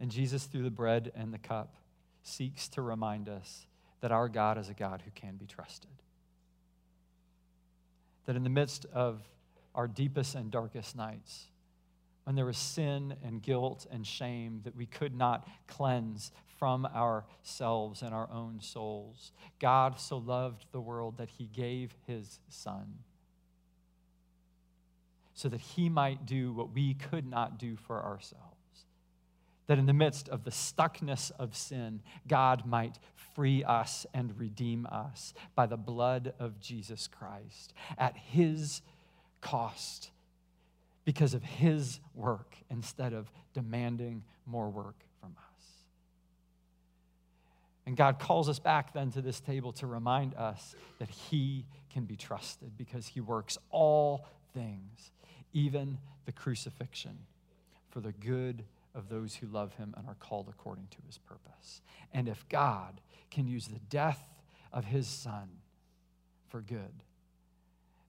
And 0.00 0.10
Jesus, 0.10 0.46
through 0.46 0.64
the 0.64 0.70
bread 0.70 1.12
and 1.14 1.32
the 1.32 1.38
cup, 1.38 1.76
seeks 2.24 2.66
to 2.70 2.82
remind 2.82 3.28
us 3.28 3.66
that 4.00 4.10
our 4.10 4.28
God 4.28 4.58
is 4.58 4.68
a 4.68 4.74
God 4.74 5.00
who 5.04 5.12
can 5.12 5.36
be 5.36 5.46
trusted. 5.46 5.92
That 8.24 8.34
in 8.34 8.42
the 8.42 8.50
midst 8.50 8.84
of 8.92 9.20
our 9.76 9.86
deepest 9.86 10.34
and 10.34 10.50
darkest 10.50 10.96
nights, 10.96 11.46
when 12.24 12.34
there 12.34 12.46
was 12.46 12.58
sin 12.58 13.14
and 13.22 13.40
guilt 13.40 13.86
and 13.92 14.04
shame 14.04 14.62
that 14.64 14.74
we 14.74 14.86
could 14.86 15.14
not 15.14 15.46
cleanse 15.68 16.32
from 16.58 16.84
ourselves 16.84 18.02
and 18.02 18.12
our 18.12 18.28
own 18.32 18.58
souls, 18.60 19.30
God 19.60 20.00
so 20.00 20.16
loved 20.16 20.66
the 20.72 20.80
world 20.80 21.18
that 21.18 21.30
he 21.30 21.44
gave 21.44 21.94
his 22.08 22.40
Son 22.48 23.04
so 25.36 25.48
that 25.48 25.60
he 25.60 25.88
might 25.88 26.26
do 26.26 26.52
what 26.52 26.74
we 26.74 26.94
could 26.94 27.26
not 27.26 27.58
do 27.58 27.76
for 27.76 28.02
ourselves 28.02 28.56
that 29.66 29.78
in 29.78 29.86
the 29.86 29.92
midst 29.92 30.28
of 30.28 30.44
the 30.44 30.50
stuckness 30.50 31.32
of 31.38 31.56
sin, 31.56 32.00
God 32.28 32.66
might 32.66 32.98
free 33.34 33.64
us 33.64 34.06
and 34.14 34.38
redeem 34.38 34.86
us 34.86 35.34
by 35.54 35.66
the 35.66 35.76
blood 35.76 36.32
of 36.38 36.60
Jesus 36.60 37.08
Christ 37.08 37.74
at 37.98 38.16
his 38.16 38.82
cost 39.40 40.10
because 41.04 41.34
of 41.34 41.42
his 41.42 42.00
work 42.14 42.56
instead 42.70 43.12
of 43.12 43.30
demanding 43.54 44.22
more 44.46 44.68
work 44.70 44.96
from 45.20 45.34
us. 45.36 45.64
And 47.86 47.96
God 47.96 48.18
calls 48.18 48.48
us 48.48 48.58
back 48.58 48.92
then 48.92 49.10
to 49.12 49.22
this 49.22 49.40
table 49.40 49.72
to 49.74 49.86
remind 49.86 50.34
us 50.34 50.74
that 50.98 51.08
he 51.08 51.64
can 51.90 52.04
be 52.04 52.16
trusted 52.16 52.76
because 52.76 53.06
he 53.06 53.20
works 53.20 53.58
all 53.70 54.26
things, 54.54 55.12
even 55.56 55.96
the 56.26 56.32
crucifixion, 56.32 57.16
for 57.88 58.00
the 58.00 58.12
good 58.12 58.62
of 58.94 59.08
those 59.08 59.36
who 59.36 59.46
love 59.46 59.72
him 59.76 59.94
and 59.96 60.06
are 60.06 60.16
called 60.16 60.48
according 60.50 60.86
to 60.90 60.98
his 61.06 61.16
purpose. 61.16 61.80
And 62.12 62.28
if 62.28 62.46
God 62.50 63.00
can 63.30 63.48
use 63.48 63.66
the 63.66 63.80
death 63.88 64.20
of 64.70 64.84
his 64.84 65.08
son 65.08 65.48
for 66.48 66.60
good, 66.60 67.02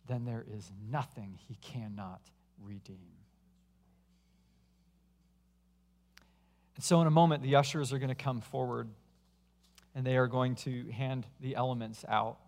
then 0.07 0.25
there 0.25 0.43
is 0.53 0.71
nothing 0.91 1.39
he 1.47 1.55
cannot 1.55 2.19
redeem. 2.61 3.15
And 6.75 6.83
so, 6.83 6.99
in 6.99 7.07
a 7.07 7.11
moment, 7.11 7.43
the 7.43 7.55
ushers 7.55 7.93
are 7.93 7.97
going 7.97 8.09
to 8.09 8.15
come 8.15 8.41
forward 8.41 8.89
and 9.95 10.05
they 10.05 10.17
are 10.17 10.27
going 10.27 10.55
to 10.55 10.89
hand 10.91 11.25
the 11.39 11.55
elements 11.55 12.03
out. 12.09 12.39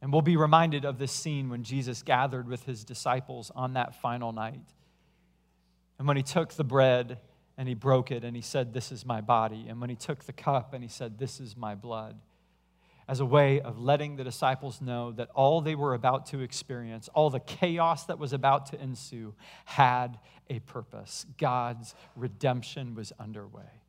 And 0.00 0.12
we'll 0.12 0.22
be 0.22 0.36
reminded 0.36 0.84
of 0.84 0.98
this 0.98 1.12
scene 1.12 1.48
when 1.48 1.64
Jesus 1.64 2.02
gathered 2.02 2.48
with 2.48 2.64
his 2.64 2.84
disciples 2.84 3.50
on 3.54 3.74
that 3.74 4.00
final 4.00 4.32
night. 4.32 4.60
And 5.98 6.06
when 6.06 6.16
he 6.16 6.22
took 6.22 6.52
the 6.52 6.64
bread 6.64 7.18
and 7.56 7.68
he 7.68 7.74
broke 7.74 8.12
it 8.12 8.22
and 8.22 8.36
he 8.36 8.42
said, 8.42 8.72
This 8.72 8.92
is 8.92 9.04
my 9.04 9.20
body. 9.20 9.66
And 9.68 9.80
when 9.80 9.90
he 9.90 9.96
took 9.96 10.24
the 10.24 10.32
cup 10.32 10.72
and 10.72 10.82
he 10.84 10.88
said, 10.88 11.18
This 11.18 11.40
is 11.40 11.56
my 11.56 11.74
blood, 11.74 12.16
as 13.08 13.18
a 13.18 13.26
way 13.26 13.60
of 13.60 13.80
letting 13.80 14.14
the 14.14 14.22
disciples 14.22 14.80
know 14.80 15.10
that 15.12 15.30
all 15.34 15.60
they 15.60 15.74
were 15.74 15.94
about 15.94 16.26
to 16.26 16.40
experience, 16.40 17.08
all 17.14 17.30
the 17.30 17.40
chaos 17.40 18.04
that 18.04 18.20
was 18.20 18.32
about 18.32 18.66
to 18.66 18.80
ensue, 18.80 19.34
had 19.64 20.20
a 20.48 20.60
purpose. 20.60 21.26
God's 21.36 21.96
redemption 22.14 22.94
was 22.94 23.12
underway. 23.18 23.82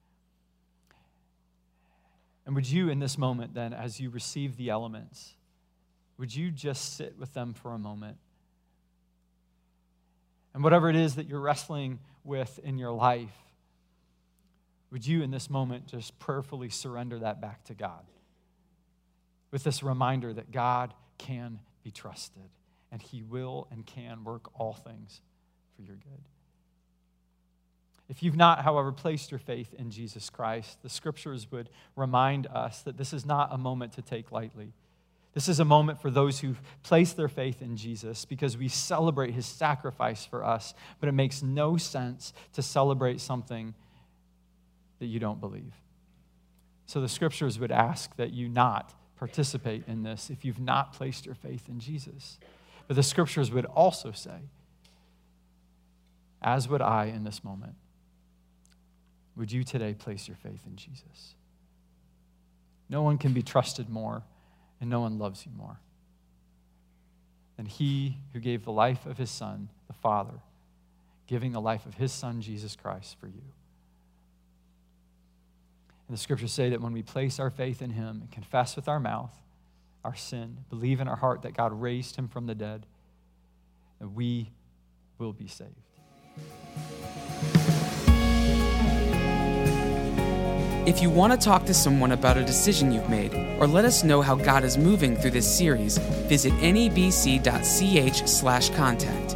And 2.48 2.56
would 2.56 2.68
you, 2.68 2.90
in 2.90 2.98
this 2.98 3.16
moment, 3.16 3.54
then, 3.54 3.74
as 3.74 4.00
you 4.00 4.10
receive 4.10 4.58
the 4.58 4.70
elements, 4.70 5.36
would 6.20 6.36
you 6.36 6.52
just 6.52 6.98
sit 6.98 7.18
with 7.18 7.34
them 7.34 7.54
for 7.54 7.74
a 7.74 7.80
moment 7.80 8.18
and 10.54 10.64
whatever 10.64 10.90
it 10.90 10.96
is 10.96 11.16
that 11.16 11.28
you're 11.28 11.40
wrestling 11.40 12.00
with 12.24 12.60
in 12.64 12.78
your 12.78 12.92
life, 12.92 13.34
would 14.92 15.06
you 15.06 15.22
in 15.22 15.32
this 15.32 15.50
moment 15.50 15.88
just 15.88 16.18
prayerfully 16.20 16.70
surrender 16.70 17.20
that 17.20 17.40
back 17.40 17.64
to 17.66 17.74
God? 17.74 18.04
With 19.52 19.64
this 19.64 19.82
reminder 19.82 20.34
that 20.34 20.52
God 20.52 20.94
can 21.18 21.60
be 21.84 21.92
trusted 21.92 22.50
and 22.92 23.02
He 23.02 23.22
will 23.22 23.68
and 23.72 23.86
can 23.86 24.24
work 24.24 24.50
all 24.60 24.74
things 24.74 25.22
for 25.76 25.84
your 25.84 25.96
good. 25.96 26.24
If 28.10 28.24
you've 28.24 28.36
not, 28.36 28.64
however, 28.64 28.92
placed 28.92 29.30
your 29.30 29.40
faith 29.40 29.74
in 29.76 29.92
Jesus 29.92 30.32
Christ, 30.32 30.82
the 30.82 30.90
scriptures 30.90 31.52
would 31.52 31.70
remind 31.96 32.48
us 32.48 32.82
that 32.82 32.98
this 32.98 33.14
is 33.14 33.26
not 33.26 33.54
a 33.54 33.58
moment 33.58 33.94
to 33.94 34.02
take 34.02 34.32
lightly. 34.32 34.74
This 35.34 35.48
is 35.48 35.60
a 35.60 35.66
moment 35.66 36.02
for 36.02 36.10
those 36.10 36.40
who 36.40 36.56
place 36.84 37.14
their 37.14 37.28
faith 37.28 37.62
in 37.62 37.78
Jesus 37.78 38.26
because 38.26 38.58
we 38.58 38.68
celebrate 38.68 39.34
his 39.34 39.46
sacrifice 39.46 40.26
for 40.26 40.44
us, 40.44 40.74
but 41.00 41.08
it 41.08 41.14
makes 41.14 41.44
no 41.44 41.78
sense 41.78 42.34
to 42.54 42.62
celebrate 42.62 43.22
something 43.22 43.76
that 45.00 45.06
you 45.06 45.20
don't 45.20 45.40
believe. 45.40 45.74
So 46.88 47.00
the 47.00 47.08
scriptures 47.08 47.60
would 47.60 47.72
ask 47.72 48.16
that 48.16 48.34
you 48.34 48.50
not 48.50 48.94
participate 49.18 49.84
in 49.88 50.02
this 50.02 50.30
if 50.30 50.44
you've 50.44 50.60
not 50.60 50.94
placed 50.94 51.26
your 51.26 51.36
faith 51.36 51.70
in 51.70 51.80
Jesus. 51.80 52.40
But 52.88 52.96
the 52.96 53.04
scriptures 53.04 53.52
would 53.52 53.66
also 53.66 54.12
say, 54.12 54.50
as 56.42 56.68
would 56.68 56.82
I 56.82 57.06
in 57.06 57.24
this 57.24 57.44
moment, 57.44 57.76
would 59.36 59.52
you 59.52 59.64
today 59.64 59.94
place 59.94 60.28
your 60.28 60.38
faith 60.38 60.62
in 60.66 60.76
Jesus? 60.76 61.36
No 62.90 63.04
one 63.04 63.20
can 63.20 63.34
be 63.34 63.44
trusted 63.44 63.90
more 63.90 64.24
and 64.80 64.90
no 64.90 65.02
one 65.02 65.18
loves 65.18 65.46
you 65.46 65.52
more 65.58 65.80
than 67.58 67.66
he 67.66 68.18
who 68.34 68.40
gave 68.40 68.64
the 68.64 68.72
life 68.72 69.06
of 69.06 69.18
his 69.18 69.30
son, 69.30 69.70
the 69.88 69.94
Father, 69.94 70.40
giving 71.28 71.52
the 71.52 71.60
life 71.60 71.86
of 71.86 71.96
his 71.96 72.12
son, 72.12 72.42
Jesus 72.42 72.76
Christ, 72.76 73.18
for 73.20 73.28
you. 73.28 73.44
And 76.08 76.18
the 76.18 76.22
scriptures 76.22 76.54
say 76.54 76.70
that 76.70 76.82
when 76.82 76.94
we 76.94 77.04
place 77.04 77.40
our 77.40 77.50
faith 77.50 77.82
in 77.82 77.92
him 77.92 78.22
and 78.22 78.32
confess 78.32 78.76
with 78.76 78.88
our 78.88 79.00
mouth 79.00 79.36
our 80.04 80.16
sin, 80.16 80.58
believe 80.70 81.02
in 81.02 81.08
our 81.08 81.18
heart 81.18 81.42
that 81.42 81.54
God 81.54 81.74
raised 81.74 82.16
him 82.16 82.30
from 82.30 82.46
the 82.46 82.56
dead, 82.56 82.86
that 84.00 84.08
we 84.08 84.50
will 85.18 85.34
be 85.34 85.48
saved. 85.48 85.70
If 90.90 91.04
you 91.04 91.12
want 91.12 91.32
to 91.32 91.38
talk 91.38 91.66
to 91.66 91.74
someone 91.76 92.14
about 92.14 92.38
a 92.38 92.44
decision 92.44 92.92
you've 92.92 93.12
made, 93.12 93.32
or 93.60 93.68
let 93.68 93.86
us 93.86 94.04
know 94.04 94.24
how 94.24 94.34
God 94.34 94.64
is 94.64 94.76
moving 94.76 95.16
through 95.16 95.30
this 95.30 95.48
series, 95.48 96.00
visit 96.00 96.52
nebc.ch/slash 96.54 98.70
contact. 98.72 99.36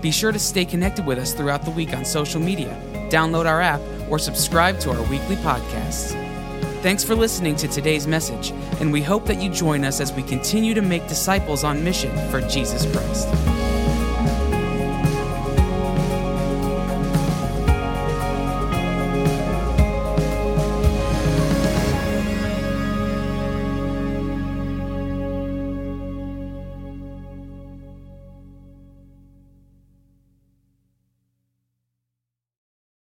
Be 0.00 0.12
sure 0.12 0.30
to 0.30 0.38
stay 0.38 0.64
connected 0.64 1.04
with 1.04 1.18
us 1.18 1.34
throughout 1.34 1.64
the 1.64 1.72
week 1.72 1.92
on 1.92 2.04
social 2.04 2.40
media, 2.40 2.80
download 3.10 3.46
our 3.46 3.60
app, 3.60 3.80
or 4.08 4.20
subscribe 4.20 4.78
to 4.78 4.90
our 4.90 5.02
weekly 5.10 5.34
podcasts. 5.34 6.12
Thanks 6.82 7.02
for 7.02 7.16
listening 7.16 7.56
to 7.56 7.66
today's 7.66 8.06
message, 8.06 8.52
and 8.78 8.92
we 8.92 9.02
hope 9.02 9.26
that 9.26 9.42
you 9.42 9.50
join 9.50 9.84
us 9.84 10.00
as 10.00 10.12
we 10.12 10.22
continue 10.22 10.72
to 10.72 10.82
make 10.82 11.08
disciples 11.08 11.64
on 11.64 11.82
mission 11.82 12.16
for 12.30 12.40
Jesus 12.42 12.86
Christ. 12.92 13.26